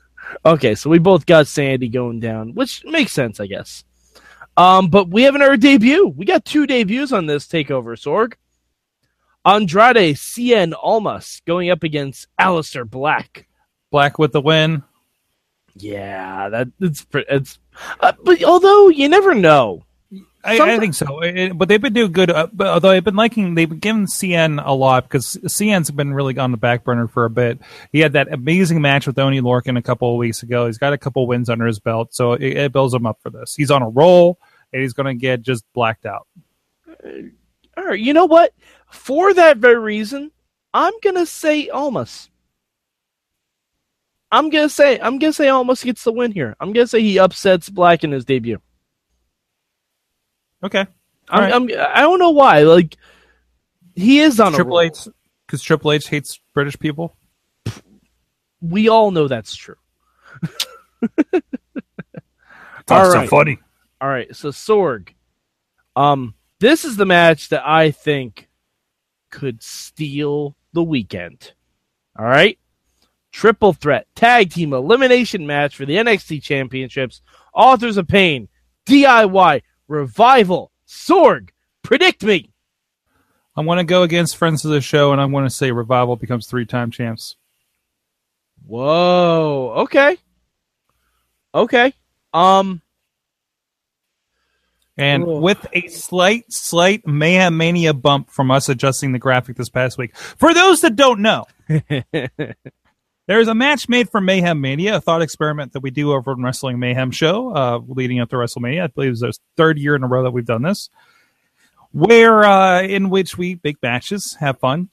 okay, 0.46 0.76
so 0.76 0.90
we 0.90 1.00
both 1.00 1.26
got 1.26 1.48
Sanity 1.48 1.88
going 1.88 2.20
down, 2.20 2.54
which 2.54 2.84
makes 2.84 3.14
sense, 3.14 3.40
I 3.40 3.48
guess. 3.48 3.86
Um, 4.58 4.90
but 4.90 5.10
we 5.10 5.24
have 5.24 5.36
another 5.36 5.56
debut. 5.56 6.06
We 6.06 6.26
got 6.26 6.44
two 6.44 6.68
debuts 6.68 7.14
on 7.14 7.28
this 7.28 7.48
takeover, 7.48 7.96
Sorg. 7.98 8.34
Andrade 9.50 10.16
Cien 10.16 10.74
Almas 10.82 11.42
going 11.46 11.70
up 11.72 11.84
against 11.84 12.28
Aleister 12.40 12.88
Black. 12.90 13.48
Black 13.92 14.20
with 14.20 14.32
the 14.32 14.42
win. 14.42 14.84
Yeah, 15.76 16.50
that 16.50 16.68
it's 16.80 17.06
it's. 17.14 17.60
Uh, 18.00 18.12
but 18.24 18.44
although 18.44 18.90
you 18.90 19.10
never 19.10 19.34
know. 19.34 19.86
I, 20.42 20.58
I 20.58 20.80
think 20.80 20.94
so, 20.94 21.20
It- 21.22 21.58
but 21.58 21.68
they've 21.68 21.82
been 21.82 21.92
doing 21.94 22.12
good. 22.14 22.30
Uh, 22.32 22.48
but 22.54 22.68
although 22.68 22.92
I've 22.92 23.04
been 23.04 23.16
liking, 23.18 23.56
they've 23.56 23.68
been 23.68 23.80
giving 23.80 24.06
Cien 24.06 24.62
a 24.66 24.72
lot 24.74 25.04
because 25.04 25.36
Cien's 25.44 25.92
been 25.92 26.14
really 26.14 26.38
on 26.38 26.52
the 26.52 26.58
back 26.58 26.86
burner 26.86 27.08
for 27.10 27.26
a 27.26 27.30
bit. 27.30 27.60
He 27.92 28.00
had 28.00 28.14
that 28.14 28.32
amazing 28.32 28.82
match 28.82 29.06
with 29.06 29.20
Oney 29.20 29.42
Lorcan 29.42 29.78
a 29.78 29.82
couple 29.82 30.12
of 30.14 30.18
weeks 30.18 30.42
ago. 30.42 30.68
He's 30.68 30.78
got 30.78 30.94
a 30.94 30.98
couple 30.98 31.28
wins 31.28 31.50
under 31.50 31.66
his 31.66 31.80
belt, 31.80 32.14
so 32.14 32.34
it, 32.34 32.44
it 32.58 32.72
builds 32.72 32.94
him 32.94 33.06
up 33.06 33.20
for 33.22 33.30
this. 33.30 33.54
He's 33.56 33.70
on 33.70 33.82
a 33.82 33.90
roll, 33.90 34.40
and 34.72 34.82
he's 34.82 34.94
going 34.94 35.08
to 35.08 35.20
get 35.20 35.42
just 35.42 35.66
blacked 35.74 36.06
out. 36.06 36.26
All 37.78 37.86
right, 37.86 38.00
you 38.00 38.14
know 38.14 38.26
what? 38.26 38.54
For 38.90 39.34
that 39.34 39.58
very 39.58 39.80
reason, 39.80 40.32
I'm 40.74 40.94
gonna 41.04 41.26
say 41.26 41.70
Almas. 41.70 42.30
I'm 44.32 44.50
gonna 44.50 44.70
say 44.70 45.00
I'm 45.00 45.20
gonna 45.20 45.34
say 45.34 45.50
Almas 45.50 45.84
gets 45.84 46.04
the 46.04 46.12
win 46.12 46.32
here. 46.32 46.56
I'm 46.60 46.74
gonna 46.74 46.88
say 46.88 47.02
he 47.02 47.20
upsets 47.20 47.70
Black 47.70 48.04
in 48.04 48.12
his 48.12 48.26
debut. 48.26 48.60
Okay, 50.64 50.86
I'm, 51.30 51.44
All 51.44 51.56
I'm 51.56 51.70
I 51.94 52.02
don't 52.02 52.20
know 52.20 52.32
why. 52.32 52.64
Like 52.64 52.98
he 53.96 54.20
is 54.20 54.40
on 54.40 54.54
a 54.54 54.58
Triple. 54.58 54.82
H 54.82 55.08
because 55.46 55.62
Triple 55.62 55.92
H 55.92 56.08
hates 56.08 56.40
British 56.54 56.78
people. 56.78 57.16
We 58.62 58.90
all 58.90 59.12
know 59.12 59.28
that's 59.28 59.56
true. 59.56 59.78
That's 62.90 63.06
All 63.06 63.12
so 63.12 63.28
funny. 63.28 63.60
All 64.02 64.10
right, 64.10 64.36
so 64.36 64.50
Sorg, 64.50 65.10
um, 65.96 66.34
this 66.60 66.86
is 66.86 66.98
the 66.98 67.06
match 67.06 67.50
that 67.50 67.66
I 67.68 67.92
think 67.92 68.49
could 69.30 69.64
steal 69.64 70.56
the 70.74 70.84
weekend. 70.84 71.54
All 72.18 72.26
right, 72.26 72.58
triple 73.32 73.74
threat 73.74 74.08
tag 74.16 74.52
team 74.52 74.74
elimination 74.74 75.48
match 75.48 75.76
for 75.76 75.86
the 75.86 75.96
NXT 75.96 76.44
championships. 76.44 77.22
Authors 77.54 77.98
of 77.98 78.08
Pain, 78.08 78.48
DIY, 78.86 79.62
Revival, 79.88 80.72
Sorg. 80.88 81.50
Predict 81.84 82.24
me. 82.24 82.52
I'm 83.56 83.66
going 83.66 83.78
to 83.78 83.84
go 83.84 84.04
against 84.04 84.38
friends 84.38 84.64
of 84.64 84.72
the 84.72 84.80
show, 84.80 85.12
and 85.12 85.20
I'm 85.20 85.32
going 85.32 85.44
to 85.44 85.50
say 85.50 85.72
Revival 85.72 86.16
becomes 86.16 86.48
three-time 86.48 86.92
champs. 86.92 87.36
Whoa. 88.66 89.74
Okay. 89.78 90.18
Okay. 91.54 91.94
Um. 92.34 92.82
And 95.00 95.24
Ugh. 95.24 95.42
with 95.42 95.66
a 95.72 95.88
slight, 95.88 96.52
slight 96.52 97.08
Mayhem 97.08 97.56
Mania 97.56 97.94
bump 97.94 98.30
from 98.30 98.52
us 98.52 98.68
adjusting 98.68 99.14
the 99.14 99.20
graphic 99.20 99.56
this 99.56 99.70
past 99.70 99.98
week. 99.98 100.14
For 100.18 100.54
those 100.54 100.82
that 100.82 100.98
don't 100.98 101.22
know, 101.22 101.46
there 101.70 103.40
is 103.40 103.48
a 103.48 103.56
match 103.56 103.88
made 103.88 104.10
for 104.10 104.20
Mayhem 104.20 104.60
Mania, 104.60 104.98
a 104.98 105.02
thought 105.02 105.22
experiment 105.22 105.72
that 105.72 105.80
we 105.80 105.90
do 105.90 106.12
over 106.12 106.34
in 106.34 106.44
Wrestling 106.44 106.80
Mayhem 106.80 107.12
Show, 107.12 107.56
uh, 107.56 107.80
leading 107.88 108.20
up 108.20 108.30
to 108.32 108.36
WrestleMania. 108.36 108.84
I 108.84 108.88
believe 108.88 109.12
it's 109.12 109.22
the 109.22 109.34
third 109.56 109.80
year 109.80 109.96
in 109.96 110.04
a 110.04 110.08
row 110.08 110.24
that 110.24 110.32
we've 110.32 110.46
done 110.46 110.64
this, 110.64 110.90
where 111.94 112.44
uh, 112.44 112.82
in 112.82 113.10
which 113.10 113.38
we 113.38 113.58
make 113.64 113.82
matches, 113.82 114.36
have 114.42 114.60
fun, 114.60 114.90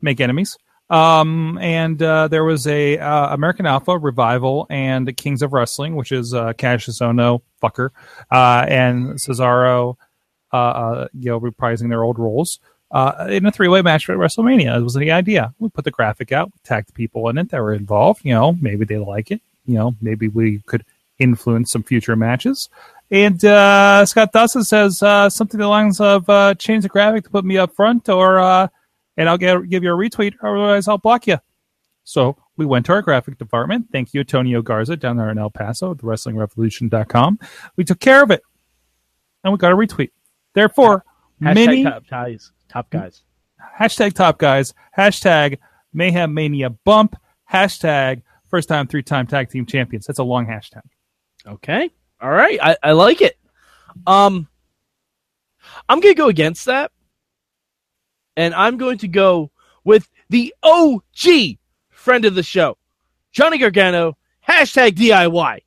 make 0.00 0.20
enemies. 0.20 0.56
Um, 0.90 1.56
and 1.58 2.02
uh, 2.02 2.26
there 2.28 2.44
was 2.44 2.66
a 2.66 2.98
uh, 2.98 3.32
American 3.32 3.64
Alpha 3.64 3.96
revival 3.96 4.66
and 4.68 5.16
Kings 5.16 5.40
of 5.40 5.52
Wrestling, 5.52 5.94
which 5.94 6.10
is 6.10 6.34
uh, 6.34 6.52
Kassius 6.54 7.00
Ohno, 7.00 7.42
fucker, 7.62 7.90
uh, 8.30 8.66
and 8.68 9.10
Cesaro, 9.14 9.96
uh, 10.52 10.56
uh, 10.56 11.08
you 11.14 11.30
know, 11.30 11.40
reprising 11.40 11.88
their 11.90 12.02
old 12.02 12.18
roles 12.18 12.58
uh, 12.90 13.28
in 13.30 13.46
a 13.46 13.52
three-way 13.52 13.82
match 13.82 14.10
at 14.10 14.16
WrestleMania. 14.16 14.76
It 14.78 14.82
was 14.82 14.94
the 14.94 15.12
idea. 15.12 15.54
We 15.60 15.68
put 15.68 15.84
the 15.84 15.92
graphic 15.92 16.32
out, 16.32 16.50
tagged 16.64 16.92
people 16.92 17.28
in 17.28 17.38
it 17.38 17.50
that 17.50 17.62
were 17.62 17.72
involved. 17.72 18.24
You 18.24 18.34
know, 18.34 18.56
maybe 18.60 18.84
they 18.84 18.98
like 18.98 19.30
it. 19.30 19.40
You 19.66 19.74
know, 19.74 19.94
maybe 20.00 20.26
we 20.26 20.58
could 20.66 20.84
influence 21.20 21.70
some 21.70 21.84
future 21.84 22.16
matches. 22.16 22.68
And 23.12 23.44
uh, 23.44 24.06
Scott 24.06 24.32
Dawson 24.32 24.64
says 24.64 25.02
uh, 25.02 25.30
something 25.30 25.60
along 25.60 25.70
the 25.70 25.84
lines 25.84 26.00
of 26.00 26.28
uh, 26.28 26.54
change 26.54 26.82
the 26.82 26.88
graphic 26.88 27.24
to 27.24 27.30
put 27.30 27.44
me 27.44 27.58
up 27.58 27.74
front, 27.74 28.08
or 28.08 28.38
uh, 28.38 28.68
and 29.20 29.28
I'll 29.28 29.36
get, 29.36 29.68
give 29.68 29.84
you 29.84 29.92
a 29.92 29.96
retweet, 29.96 30.34
otherwise 30.42 30.88
I'll 30.88 30.96
block 30.96 31.26
you. 31.26 31.38
So 32.04 32.38
we 32.56 32.64
went 32.64 32.86
to 32.86 32.92
our 32.92 33.02
graphic 33.02 33.36
department. 33.36 33.88
Thank 33.92 34.14
you, 34.14 34.20
Antonio 34.20 34.62
Garza, 34.62 34.96
down 34.96 35.18
there 35.18 35.28
in 35.28 35.36
El 35.36 35.50
Paso 35.50 35.90
at 35.90 35.98
the 35.98 36.04
WrestlingRevolution.com. 36.04 37.38
We 37.76 37.84
took 37.84 38.00
care 38.00 38.22
of 38.22 38.30
it, 38.30 38.40
and 39.44 39.52
we 39.52 39.58
got 39.58 39.72
a 39.72 39.76
retweet. 39.76 40.10
Therefore, 40.54 41.04
Hashtag 41.42 41.54
many 41.54 41.84
top 41.84 42.06
guys. 42.08 42.52
Top 42.70 42.88
guys. 42.88 43.22
hashtag 43.78 44.14
top 44.14 44.38
guys, 44.38 44.72
hashtag 44.96 45.58
mayhem 45.92 46.32
mania 46.32 46.70
bump, 46.70 47.14
hashtag 47.52 48.22
first 48.48 48.70
time, 48.70 48.86
three 48.86 49.02
time 49.02 49.26
tag 49.26 49.50
team 49.50 49.66
champions. 49.66 50.06
That's 50.06 50.18
a 50.18 50.24
long 50.24 50.46
hashtag. 50.46 50.82
Okay. 51.46 51.90
All 52.22 52.30
right. 52.30 52.58
I, 52.62 52.76
I 52.82 52.92
like 52.92 53.20
it. 53.20 53.38
Um, 54.06 54.48
I'm 55.90 56.00
going 56.00 56.14
to 56.14 56.18
go 56.18 56.28
against 56.28 56.64
that. 56.64 56.90
And 58.36 58.54
I'm 58.54 58.76
going 58.76 58.98
to 58.98 59.08
go 59.08 59.50
with 59.84 60.08
the 60.28 60.54
OG 60.62 61.58
friend 61.90 62.24
of 62.24 62.34
the 62.34 62.42
show, 62.42 62.78
Johnny 63.32 63.58
Gargano, 63.58 64.16
hashtag 64.46 64.92
DIY. 64.92 65.60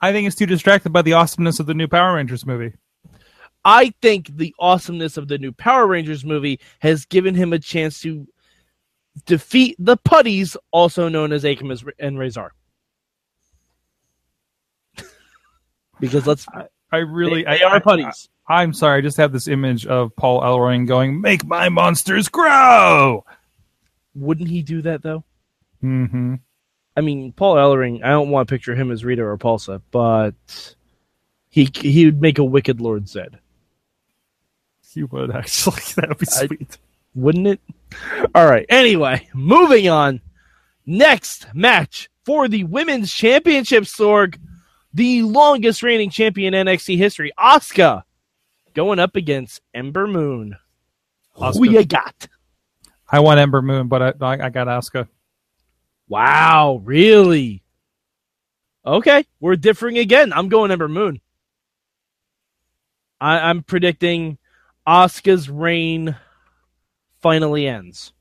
I 0.00 0.12
think 0.12 0.26
it's 0.26 0.36
too 0.36 0.46
distracted 0.46 0.92
by 0.92 1.02
the 1.02 1.14
awesomeness 1.14 1.58
of 1.60 1.66
the 1.66 1.74
new 1.74 1.88
Power 1.88 2.14
Rangers 2.14 2.44
movie. 2.44 2.74
I 3.64 3.92
think 4.00 4.36
the 4.36 4.54
awesomeness 4.60 5.16
of 5.16 5.28
the 5.28 5.38
new 5.38 5.52
Power 5.52 5.86
Rangers 5.86 6.24
movie 6.24 6.60
has 6.80 7.04
given 7.04 7.34
him 7.34 7.52
a 7.52 7.58
chance 7.58 8.00
to 8.02 8.28
defeat 9.24 9.74
the 9.78 9.96
putties, 9.96 10.56
also 10.70 11.08
known 11.08 11.32
as 11.32 11.42
Akam 11.44 11.92
and 11.98 12.18
Rezar. 12.18 12.52
because 16.00 16.26
let's 16.26 16.46
I 16.92 16.98
really, 16.98 17.42
they, 17.42 17.58
they 17.58 17.64
I, 17.64 17.70
are 17.70 17.80
putties. 17.80 18.28
I, 18.48 18.62
am 18.62 18.72
sorry, 18.72 18.98
I 18.98 19.00
just 19.02 19.16
have 19.16 19.32
this 19.32 19.48
image 19.48 19.86
of 19.86 20.14
Paul 20.16 20.40
Ellering 20.42 20.86
going, 20.86 21.20
"Make 21.20 21.44
my 21.44 21.68
monsters 21.68 22.28
grow." 22.28 23.24
Wouldn't 24.14 24.48
he 24.48 24.62
do 24.62 24.82
that 24.82 25.02
though? 25.02 25.24
Mm-hmm. 25.82 26.36
I 26.96 27.00
mean, 27.00 27.32
Paul 27.32 27.56
Ellering. 27.56 28.02
I 28.04 28.10
don't 28.10 28.30
want 28.30 28.48
to 28.48 28.54
picture 28.54 28.74
him 28.74 28.90
as 28.90 29.04
Rita 29.04 29.22
or 29.22 29.36
Repulsa, 29.36 29.82
but 29.90 30.74
he 31.50 31.68
he 31.74 32.06
would 32.06 32.20
make 32.20 32.38
a 32.38 32.44
wicked 32.44 32.80
Lord 32.80 33.08
Zed. 33.08 33.38
He 34.94 35.02
would 35.02 35.30
actually. 35.34 35.82
That 35.96 36.08
would 36.08 36.18
be 36.18 36.26
I- 36.30 36.46
sweet. 36.46 36.78
wouldn't 37.14 37.46
it? 37.48 37.60
All 38.34 38.46
right. 38.46 38.64
Anyway, 38.68 39.28
moving 39.34 39.88
on. 39.88 40.20
Next 40.86 41.52
match 41.52 42.08
for 42.24 42.48
the 42.48 42.64
women's 42.64 43.12
championship, 43.12 43.84
Sorg, 43.84 44.38
the 44.94 45.22
longest 45.22 45.82
reigning 45.82 46.10
champion 46.10 46.54
in 46.54 46.66
NXT 46.66 46.96
history, 46.96 47.32
Asuka, 47.38 48.04
going 48.76 48.98
up 48.98 49.16
against 49.16 49.60
Ember 49.74 50.06
Moon. 50.06 50.56
Who 51.34 51.64
you 51.64 51.84
got? 51.84 52.28
I 53.10 53.20
want 53.20 53.40
Ember 53.40 53.62
Moon, 53.62 53.88
but 53.88 54.02
I, 54.02 54.24
I, 54.24 54.46
I 54.46 54.50
got 54.50 54.68
Asuka. 54.68 55.08
Wow, 56.08 56.80
really? 56.84 57.62
Okay, 58.84 59.24
we're 59.40 59.56
differing 59.56 59.98
again. 59.98 60.32
I'm 60.32 60.48
going 60.48 60.70
Ember 60.70 60.88
Moon. 60.88 61.20
I, 63.20 63.38
I'm 63.38 63.62
predicting 63.62 64.38
Asuka's 64.86 65.48
reign 65.50 66.14
finally 67.20 67.66
ends. 67.66 68.12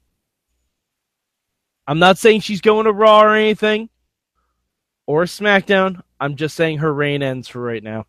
I'm 1.86 2.00
not 2.00 2.18
saying 2.18 2.42
she's 2.42 2.62
going 2.62 2.86
to 2.86 2.94
Raw 2.94 3.22
or 3.22 3.36
anything 3.36 3.90
or 5.06 5.26
SmackDown. 5.26 6.02
I'm 6.20 6.36
just 6.36 6.56
saying 6.56 6.80
her 6.80 6.94
reign 6.94 7.22
ends 7.22 7.48
for 7.48 7.62
right 7.62 7.84
now. 7.84 8.08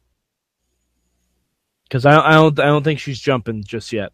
Because 1.89 2.05
I, 2.05 2.19
I 2.19 2.33
don't 2.33 2.59
I 2.59 2.67
don't 2.67 2.83
think 2.83 3.01
she's 3.01 3.21
jumping 3.21 3.63
just 3.65 3.93
yet. 3.93 4.13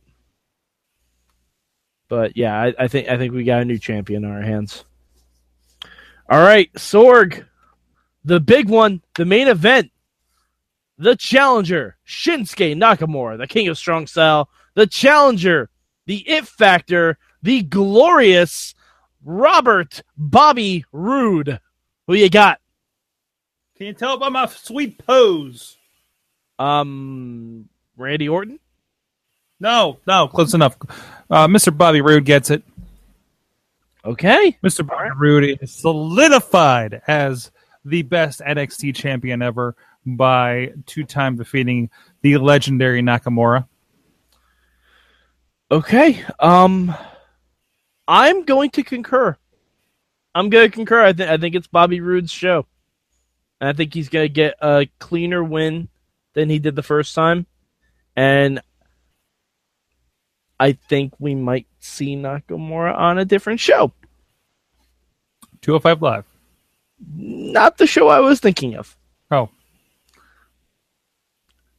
But 2.09 2.37
yeah, 2.37 2.55
I, 2.55 2.75
I 2.79 2.89
think 2.89 3.09
I 3.09 3.17
think 3.17 3.33
we 3.33 3.45
got 3.45 3.63
a 3.63 3.65
new 3.65 3.79
champion 3.79 4.25
on 4.25 4.33
our 4.33 4.43
hands. 4.43 4.85
All 6.29 6.41
right, 6.41 6.73
Sorg, 6.75 7.47
the 8.25 8.41
big 8.41 8.69
one, 8.69 9.03
the 9.15 9.25
main 9.25 9.49
event, 9.49 9.91
the 10.99 11.17
challenger, 11.17 11.97
Shinsuke 12.07 12.77
Nakamura, 12.77 13.39
the 13.39 13.47
king 13.47 13.69
of 13.69 13.77
strong 13.77 14.07
style, 14.07 14.49
the 14.75 14.87
challenger, 14.87 15.71
the 16.07 16.19
it 16.29 16.47
factor, 16.47 17.19
the 17.43 17.63
glorious 17.63 18.75
Robert 19.25 20.03
Bobby 20.17 20.85
Roode. 20.93 21.61
Who 22.07 22.15
you 22.15 22.31
got? 22.31 22.61
Can 23.77 23.87
you 23.87 23.95
tell 23.95 24.19
by 24.19 24.29
my 24.29 24.47
sweet 24.47 25.05
pose? 25.05 25.77
Um, 26.63 27.69
Randy 27.97 28.29
Orton. 28.29 28.61
No, 29.59 29.99
no, 30.07 30.29
close 30.29 30.55
enough. 30.55 30.77
Uh, 31.31 31.47
Mr. 31.47 31.77
Bobby 31.77 32.01
Roode 32.01 32.25
gets 32.25 32.51
it. 32.51 32.63
Okay. 34.05 34.59
Mr. 34.63 34.87
Bobby 34.87 35.11
Roode 35.17 35.59
is 35.61 35.73
solidified 35.73 37.03
as 37.07 37.51
the 37.85 38.03
best 38.03 38.41
NXT 38.41 38.95
champion 38.95 39.43
ever 39.43 39.77
by 40.05 40.73
two-time 40.87 41.37
defeating 41.37 41.91
the 42.23 42.37
legendary 42.39 43.03
Nakamura. 43.03 43.67
Okay. 45.71 46.25
Um, 46.41 46.95
I'm 48.07 48.45
going 48.45 48.71
to 48.71 48.83
concur. 48.83 49.37
I'm 50.35 50.49
going 50.51 50.71
to 50.71 50.75
concur. 50.75 51.05
I 51.05 51.13
think 51.13 51.31
I 51.31 51.37
think 51.37 51.55
it's 51.55 51.67
Bobby 51.67 52.01
Roode's 52.01 52.33
show. 52.33 52.67
And 53.61 53.69
I 53.69 53.73
think 53.73 53.95
he's 53.95 54.09
going 54.09 54.25
to 54.25 54.33
get 54.33 54.55
a 54.61 54.87
cleaner 54.99 55.45
win 55.45 55.89
than 56.35 56.51
he 56.51 56.59
did 56.59 56.77
the 56.77 56.83
first 56.83 57.15
time, 57.15 57.47
and 58.17 58.61
I 60.59 60.73
think 60.73 61.15
we 61.19 61.35
might 61.35 61.67
see 61.81 62.17
Nakamura 62.17 62.97
on 62.97 63.19
a 63.19 63.25
different 63.25 63.61
show. 63.61 63.93
205 65.63 66.03
Live. 66.03 66.25
Not 67.15 67.79
the 67.79 67.87
show 67.87 68.09
I 68.09 68.21
was 68.21 68.41
thinking 68.41 68.77
of. 68.77 68.97
Oh, 69.31 69.49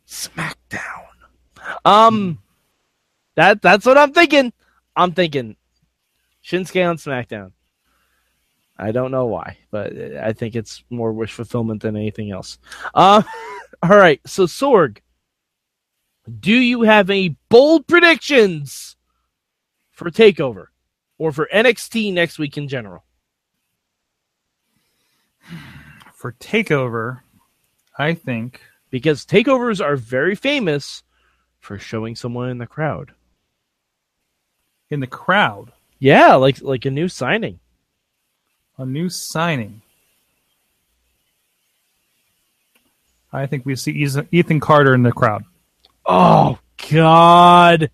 SmackDown. 0.08 1.06
Um, 1.86 2.40
that 3.36 3.62
that's 3.62 3.86
what 3.86 3.98
I'm 3.98 4.14
thinking. 4.14 4.52
I'm 4.96 5.14
thinking 5.14 5.56
Shinsuke 6.44 6.90
on 6.90 6.98
SmackDown. 6.98 7.52
I 8.78 8.92
don't 8.92 9.12
know 9.12 9.26
why, 9.28 9.58
but 9.72 9.94
I 9.96 10.34
think 10.34 10.56
it's 10.56 10.84
more 10.90 11.14
wish 11.14 11.32
fulfillment 11.34 11.82
than 11.84 11.96
anything 11.96 12.32
else. 12.32 12.58
Uh, 12.94 13.22
all 13.84 13.90
right. 13.98 14.20
So 14.26 14.46
Sorg, 14.46 14.98
do 16.40 16.54
you 16.54 16.82
have 16.82 17.10
any 17.10 17.38
bold 17.50 17.86
predictions 17.88 18.96
for 19.92 20.10
Takeover 20.10 20.68
or 21.18 21.32
for 21.32 21.48
NXT 21.54 22.14
next 22.14 22.40
week 22.40 22.58
in 22.58 22.68
general? 22.68 23.04
for 26.14 26.32
Takeover, 26.34 27.22
I 27.98 28.14
think 28.16 28.62
Because 28.90 29.26
takeovers 29.26 29.84
are 29.84 29.96
very 29.96 30.36
famous 30.36 31.04
for 31.60 31.78
showing 31.78 32.16
someone 32.16 32.50
in 32.50 32.58
the 32.58 32.68
crowd. 32.68 33.12
in 34.90 35.00
the 35.00 35.08
crowd, 35.08 35.72
Yeah, 36.00 36.34
like 36.36 36.62
like 36.62 36.86
a 36.86 36.92
new 36.92 37.08
signing. 37.08 37.60
A 38.78 38.86
new 38.86 39.10
signing. 39.10 39.82
I 43.32 43.48
think 43.48 43.66
we 43.66 43.76
see 43.76 43.92
Ethan- 44.32 44.60
Carter 44.60 44.94
in 44.94 45.04
the 45.04 45.12
crowd. 45.12 45.44
Oh 46.06 46.60
God, 46.92 47.90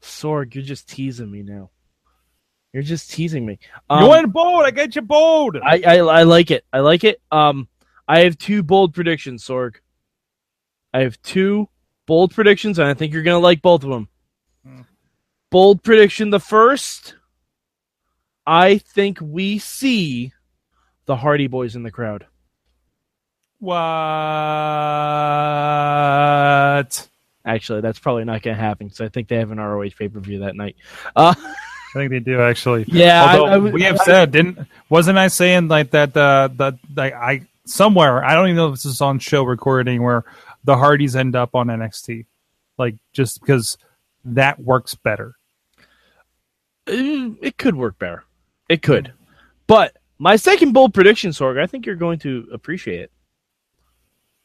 Sorg, 0.00 0.54
you're 0.54 0.62
just 0.64 0.88
teasing 0.88 1.30
me 1.30 1.42
now. 1.42 1.70
You're 2.72 2.82
just 2.82 3.10
teasing 3.10 3.46
me. 3.46 3.58
Um, 3.88 4.04
you 4.04 4.10
went 4.10 4.32
bold. 4.32 4.64
I 4.64 4.70
get 4.70 4.94
you 4.94 5.02
bold. 5.02 5.56
I, 5.56 5.82
I 5.86 5.96
I 5.98 6.22
like 6.24 6.50
it. 6.50 6.64
I 6.72 6.80
like 6.80 7.04
it. 7.04 7.20
Um, 7.32 7.68
I 8.06 8.20
have 8.20 8.38
two 8.38 8.62
bold 8.62 8.94
predictions, 8.94 9.44
Sorg. 9.44 9.76
I 10.92 11.00
have 11.00 11.20
two 11.22 11.68
bold 12.06 12.34
predictions, 12.34 12.78
and 12.78 12.86
I 12.86 12.94
think 12.94 13.12
you're 13.12 13.22
gonna 13.22 13.38
like 13.38 13.62
both 13.62 13.82
of 13.82 13.90
them. 13.90 14.08
Hmm. 14.64 14.82
Bold 15.50 15.82
prediction: 15.82 16.30
the 16.30 16.38
first, 16.40 17.14
I 18.46 18.78
think 18.78 19.18
we 19.20 19.58
see 19.58 20.32
the 21.06 21.16
Hardy 21.16 21.46
Boys 21.48 21.74
in 21.76 21.82
the 21.82 21.90
crowd. 21.90 22.26
what? 26.06 27.08
Actually, 27.44 27.80
that's 27.80 27.98
probably 27.98 28.24
not 28.24 28.42
gonna 28.42 28.56
happen 28.56 28.86
because 28.88 29.00
I 29.00 29.08
think 29.08 29.28
they 29.28 29.36
have 29.36 29.50
an 29.52 29.58
ROH 29.60 29.90
pay 29.98 30.08
per 30.08 30.18
view 30.20 30.40
that 30.40 30.56
night. 30.56 30.76
Uh, 31.14 31.34
I 31.38 31.54
think 31.92 32.10
they 32.10 32.18
do 32.20 32.40
actually. 32.40 32.84
yeah, 32.88 33.34
Although 33.36 33.46
I 33.46 33.56
was- 33.58 33.72
we 33.72 33.82
have 33.82 34.00
I- 34.00 34.04
said, 34.04 34.32
didn't 34.32 34.58
wasn't 34.88 35.18
I 35.18 35.28
saying 35.28 35.68
like 35.68 35.92
that? 35.92 36.16
Uh, 36.16 36.48
that 36.56 36.74
like 36.94 37.14
I 37.14 37.42
somewhere 37.64 38.24
I 38.24 38.34
don't 38.34 38.46
even 38.46 38.56
know 38.56 38.68
if 38.68 38.74
this 38.74 38.84
is 38.86 39.00
on 39.00 39.18
show 39.20 39.44
recording 39.44 40.02
where 40.02 40.24
the 40.64 40.76
Hardys 40.76 41.14
end 41.14 41.36
up 41.36 41.54
on 41.54 41.68
NXT, 41.68 42.26
like 42.78 42.96
just 43.12 43.40
because 43.40 43.78
that 44.24 44.58
works 44.60 44.94
better. 44.96 45.36
Uh, 46.88 47.30
it 47.42 47.56
could 47.58 47.76
work 47.76 47.96
better. 47.98 48.24
It 48.68 48.82
could. 48.82 49.12
But 49.66 49.96
my 50.18 50.36
second 50.36 50.72
bold 50.72 50.94
prediction, 50.94 51.30
Sorg, 51.30 51.60
I 51.60 51.66
think 51.66 51.86
you're 51.86 51.94
going 51.96 52.18
to 52.20 52.48
appreciate 52.52 53.00
it. 53.00 53.10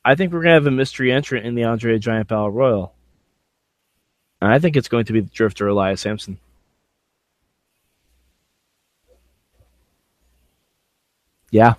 I 0.04 0.16
think 0.16 0.34
we're 0.34 0.40
going 0.42 0.50
to 0.52 0.56
have 0.56 0.68
a 0.68 0.72
mystery 0.72 1.12
entrant 1.12 1.46
in 1.46 1.56
the 1.56 1.64
Andre 1.66 2.00
Giant 2.00 2.28
Battle 2.28 2.50
Royal. 2.52 2.94
And 4.42 4.52
I 4.52 4.58
think 4.60 4.76
it's 4.76 4.88
going 4.88 5.06
to 5.06 5.14
be 5.14 5.20
the 5.22 5.30
Drifter 5.30 5.68
Elias 5.68 6.02
Samson. 6.02 6.40
Yeah. 11.52 11.74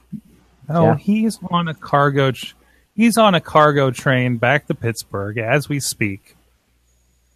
Oh, 0.68 0.84
Yeah. 0.84 0.96
he's 0.96 1.38
on 1.50 1.68
a 1.68 1.74
cargo. 1.74 2.30
Tr- 2.32 2.54
he's 2.94 3.18
on 3.18 3.34
a 3.34 3.40
cargo 3.40 3.90
train 3.90 4.36
back 4.36 4.66
to 4.66 4.74
Pittsburgh 4.74 5.38
as 5.38 5.68
we 5.68 5.80
speak, 5.80 6.36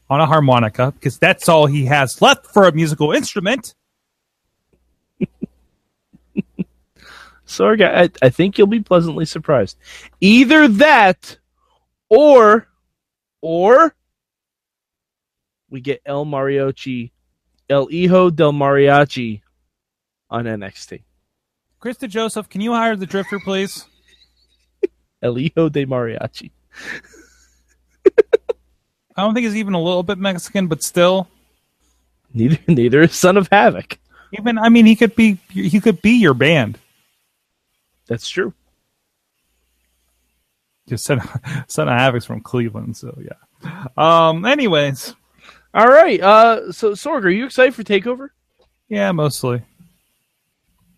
on 0.09 0.21
a 0.21 0.27
harmonica 0.27 0.92
because 0.92 1.19
that's 1.19 1.49
all 1.49 1.66
he 1.66 1.87
has 1.87 2.21
left 2.23 2.47
for 2.47 2.64
a 2.69 2.73
musical 2.73 3.12
instrument. 3.12 3.75
Sorg, 7.46 7.82
I, 7.82 8.11
I 8.24 8.28
think 8.28 8.59
you'll 8.59 8.66
be 8.66 8.80
pleasantly 8.80 9.24
surprised. 9.24 9.76
Either 10.20 10.68
that 10.68 11.38
or 12.09 12.66
or 13.40 13.94
we 15.70 15.80
get 15.80 16.02
El 16.04 16.26
Mariachi 16.26 17.11
El 17.68 17.87
Hijo 17.88 18.30
del 18.30 18.52
Mariachi 18.52 19.42
on 20.30 20.44
NXT. 20.44 21.02
Krista 21.80 22.09
Joseph, 22.09 22.48
can 22.48 22.61
you 22.61 22.72
hire 22.72 22.96
the 22.96 23.06
Drifter, 23.06 23.38
please? 23.38 23.87
El 25.22 25.35
Hijo 25.35 25.68
de 25.68 25.85
Mariachi. 25.87 26.50
I 29.16 29.22
don't 29.22 29.35
think 29.35 29.44
he's 29.46 29.56
even 29.56 29.74
a 29.74 29.80
little 29.82 30.02
bit 30.02 30.18
Mexican, 30.18 30.66
but 30.66 30.82
still, 30.82 31.28
Neither 32.35 32.59
neither 32.68 33.02
is 33.02 33.14
Son 33.14 33.37
of 33.37 33.48
Havoc. 33.50 33.98
even 34.32 34.59
I 34.59 34.68
mean, 34.68 34.85
he 34.85 34.94
could 34.96 35.16
be 35.16 35.38
he 35.48 35.80
could 35.80 36.02
be 36.02 36.12
your 36.12 36.35
band. 36.35 36.78
That's 38.09 38.29
true. 38.29 38.53
Just 40.88 41.05
son 41.07 41.19
of 41.21 41.88
Havoc's 41.88 42.25
from 42.27 42.40
Cleveland, 42.40 42.97
so 42.97 43.19
yeah. 43.21 43.87
Um. 43.97 44.45
Anyways, 44.45 45.14
All 45.75 45.88
right. 45.88 46.21
Uh 46.21 46.71
so 46.73 46.92
Sorg, 46.92 47.25
are 47.25 47.29
you 47.31 47.45
excited 47.47 47.75
for 47.75 47.83
Takeover? 47.83 48.29
yeah, 48.88 49.11
mostly. 49.12 49.62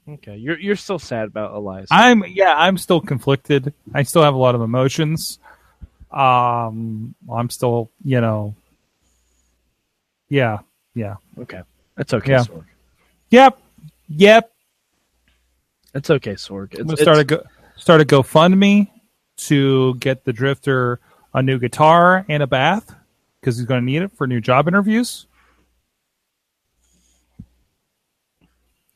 Okay. 0.07 0.37
You're 0.37 0.59
you're 0.59 0.77
still 0.77 0.99
sad 0.99 1.29
about 1.29 1.55
Elias. 1.55 1.89
I'm 1.91 2.23
yeah, 2.27 2.55
I'm 2.55 2.77
still 2.77 3.01
conflicted. 3.01 3.73
I 3.95 4.03
still 4.03 4.23
have 4.23 4.35
a 4.35 4.39
lot 4.39 4.55
of 4.55 4.61
emotions. 4.61 5.39
Um, 6.11 7.15
I'm 7.31 7.51
still, 7.51 7.91
you 8.03 8.21
know, 8.23 8.55
Yeah, 10.31 10.59
yeah, 10.95 11.17
Okay, 11.39 11.61
that's 11.97 12.15
okay, 12.15 12.33
Yeah. 12.33 12.45
Sorg. 12.45 12.65
yep, 13.31 13.59
yep. 14.09 14.53
That's 15.93 16.11
okay, 16.11 16.35
Sorg. 16.35 16.73
It's, 16.73 16.81
I'm 16.81 16.87
gonna 16.87 16.93
it's- 16.95 17.03
start 17.05 17.19
a 17.19 17.25
go 17.25 17.43
start 17.77 18.01
a 18.01 18.05
GoFundMe 18.05 18.89
to 19.39 19.95
get 19.97 20.25
the 20.25 20.33
Drifter 20.33 21.01
a 21.33 21.43
new 21.43 21.59
guitar 21.59 22.25
and 22.29 22.43
a 22.43 22.47
bath 22.47 22.95
because 23.41 23.57
he's 23.57 23.67
going 23.67 23.81
to 23.81 23.85
need 23.85 24.03
it 24.03 24.13
for 24.13 24.27
new 24.27 24.41
job 24.41 24.67
interviews. 24.67 25.27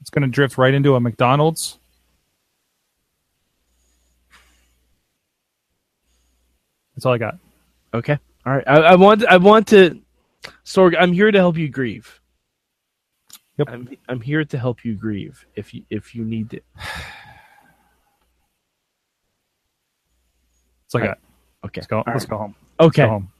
It's 0.01 0.11
going 0.11 0.23
to 0.23 0.29
drift 0.29 0.59
right 0.59 0.75
into 0.75 0.97
a 0.97 1.01
McDonald's. 1.01 1.79
That's 6.95 7.07
all 7.07 7.13
I 7.15 7.19
got. 7.19 7.39
okay. 7.95 8.19
All 8.45 8.53
right. 8.53 8.65
I, 8.67 8.77
I 8.79 8.95
want. 8.97 9.25
I 9.25 9.37
want 9.37 9.69
to. 9.69 10.01
Sorg, 10.65 10.97
I'm 10.99 11.13
here 11.13 11.31
to 11.31 11.39
help 11.39 11.57
you 11.57 11.69
grieve. 11.69 12.21
Yep. 13.69 13.75
I'm 13.75 13.89
I'm 14.09 14.21
here 14.21 14.45
to 14.45 14.59
help 14.59 14.85
you 14.85 14.95
grieve 14.95 15.45
if 15.55 15.73
you 15.73 15.85
if 15.91 16.15
you 16.15 16.25
need 16.25 16.55
it. 16.55 16.65
That's 16.77 16.97
all 20.95 21.03
I 21.03 21.07
got. 21.07 21.19
Okay. 21.67 21.81
Let's 21.81 21.87
go. 21.87 21.99
All 21.99 22.05
Let's 22.07 22.25
right. 22.25 22.31
go 22.31 22.39
home. 22.39 22.55
Okay. 22.81 23.03
go 23.05 23.09
home. 23.09 23.33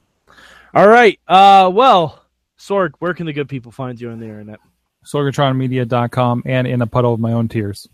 All 0.73 0.87
right. 0.87 1.19
Uh. 1.27 1.69
Well, 1.73 2.23
Sorg, 2.57 2.91
where 2.99 3.13
can 3.13 3.25
the 3.25 3.33
good 3.33 3.49
people 3.49 3.71
find 3.71 3.99
you 3.99 4.09
on 4.09 4.19
the 4.19 4.25
internet? 4.25 4.59
Sorgatronmedia.com 5.05 6.43
and 6.45 6.65
in 6.65 6.81
a 6.81 6.87
puddle 6.87 7.13
of 7.13 7.19
my 7.19 7.33
own 7.33 7.49
tears. 7.49 7.89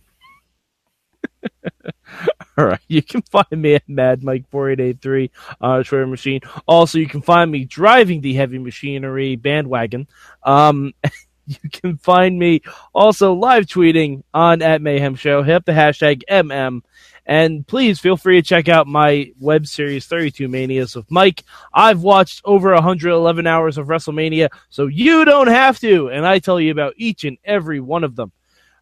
All 2.57 2.65
right. 2.65 2.79
You 2.87 3.01
can 3.01 3.23
find 3.23 3.47
me 3.51 3.75
at 3.75 3.89
Mad 3.89 4.23
Mike 4.23 4.45
4883 4.51 5.31
on 5.61 5.79
a 5.79 5.83
Twitter 5.83 6.05
machine. 6.05 6.41
Also, 6.67 6.99
you 6.99 7.07
can 7.07 7.21
find 7.21 7.49
me 7.49 7.65
driving 7.65 8.21
the 8.21 8.35
heavy 8.35 8.59
machinery 8.59 9.35
bandwagon. 9.35 10.07
Um, 10.43 10.93
you 11.63 11.69
can 11.69 11.97
find 11.97 12.37
me 12.37 12.61
also 12.93 13.33
live 13.33 13.65
tweeting 13.65 14.23
on 14.33 14.61
at 14.61 14.81
Mayhem 14.81 15.15
Show. 15.15 15.41
Hit 15.41 15.65
the 15.65 15.71
hashtag 15.71 16.21
MM. 16.29 16.81
And 17.25 17.65
please 17.67 17.99
feel 17.99 18.17
free 18.17 18.41
to 18.41 18.47
check 18.47 18.69
out 18.69 18.87
my 18.87 19.31
web 19.39 19.67
series 19.67 20.05
32 20.05 20.47
Manias 20.47 20.95
with 20.95 21.09
Mike. 21.11 21.43
I've 21.73 22.01
watched 22.01 22.41
over 22.43 22.73
111 22.73 23.45
hours 23.45 23.77
of 23.77 23.87
WrestleMania, 23.87 24.49
so 24.69 24.87
you 24.87 25.25
don't 25.25 25.47
have 25.47 25.79
to. 25.79 26.09
And 26.09 26.25
I 26.25 26.39
tell 26.39 26.59
you 26.59 26.71
about 26.71 26.93
each 26.97 27.25
and 27.25 27.37
every 27.43 27.79
one 27.79 28.03
of 28.03 28.15
them. 28.15 28.31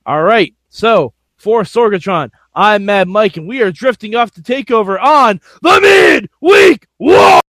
All 0.06 0.24
right. 0.24 0.54
So 0.70 1.14
for 1.36 1.64
Sorgatron, 1.64 2.32
I'm 2.54 2.86
Mad 2.86 3.08
Mike, 3.08 3.38
and 3.38 3.48
we 3.48 3.62
are 3.62 3.72
drifting 3.72 4.16
off 4.16 4.32
to 4.32 4.44
take 4.44 4.72
over 4.72 4.98
on 4.98 5.40
the 5.62 6.28
Midweek 6.42 6.88
War. 7.00 7.42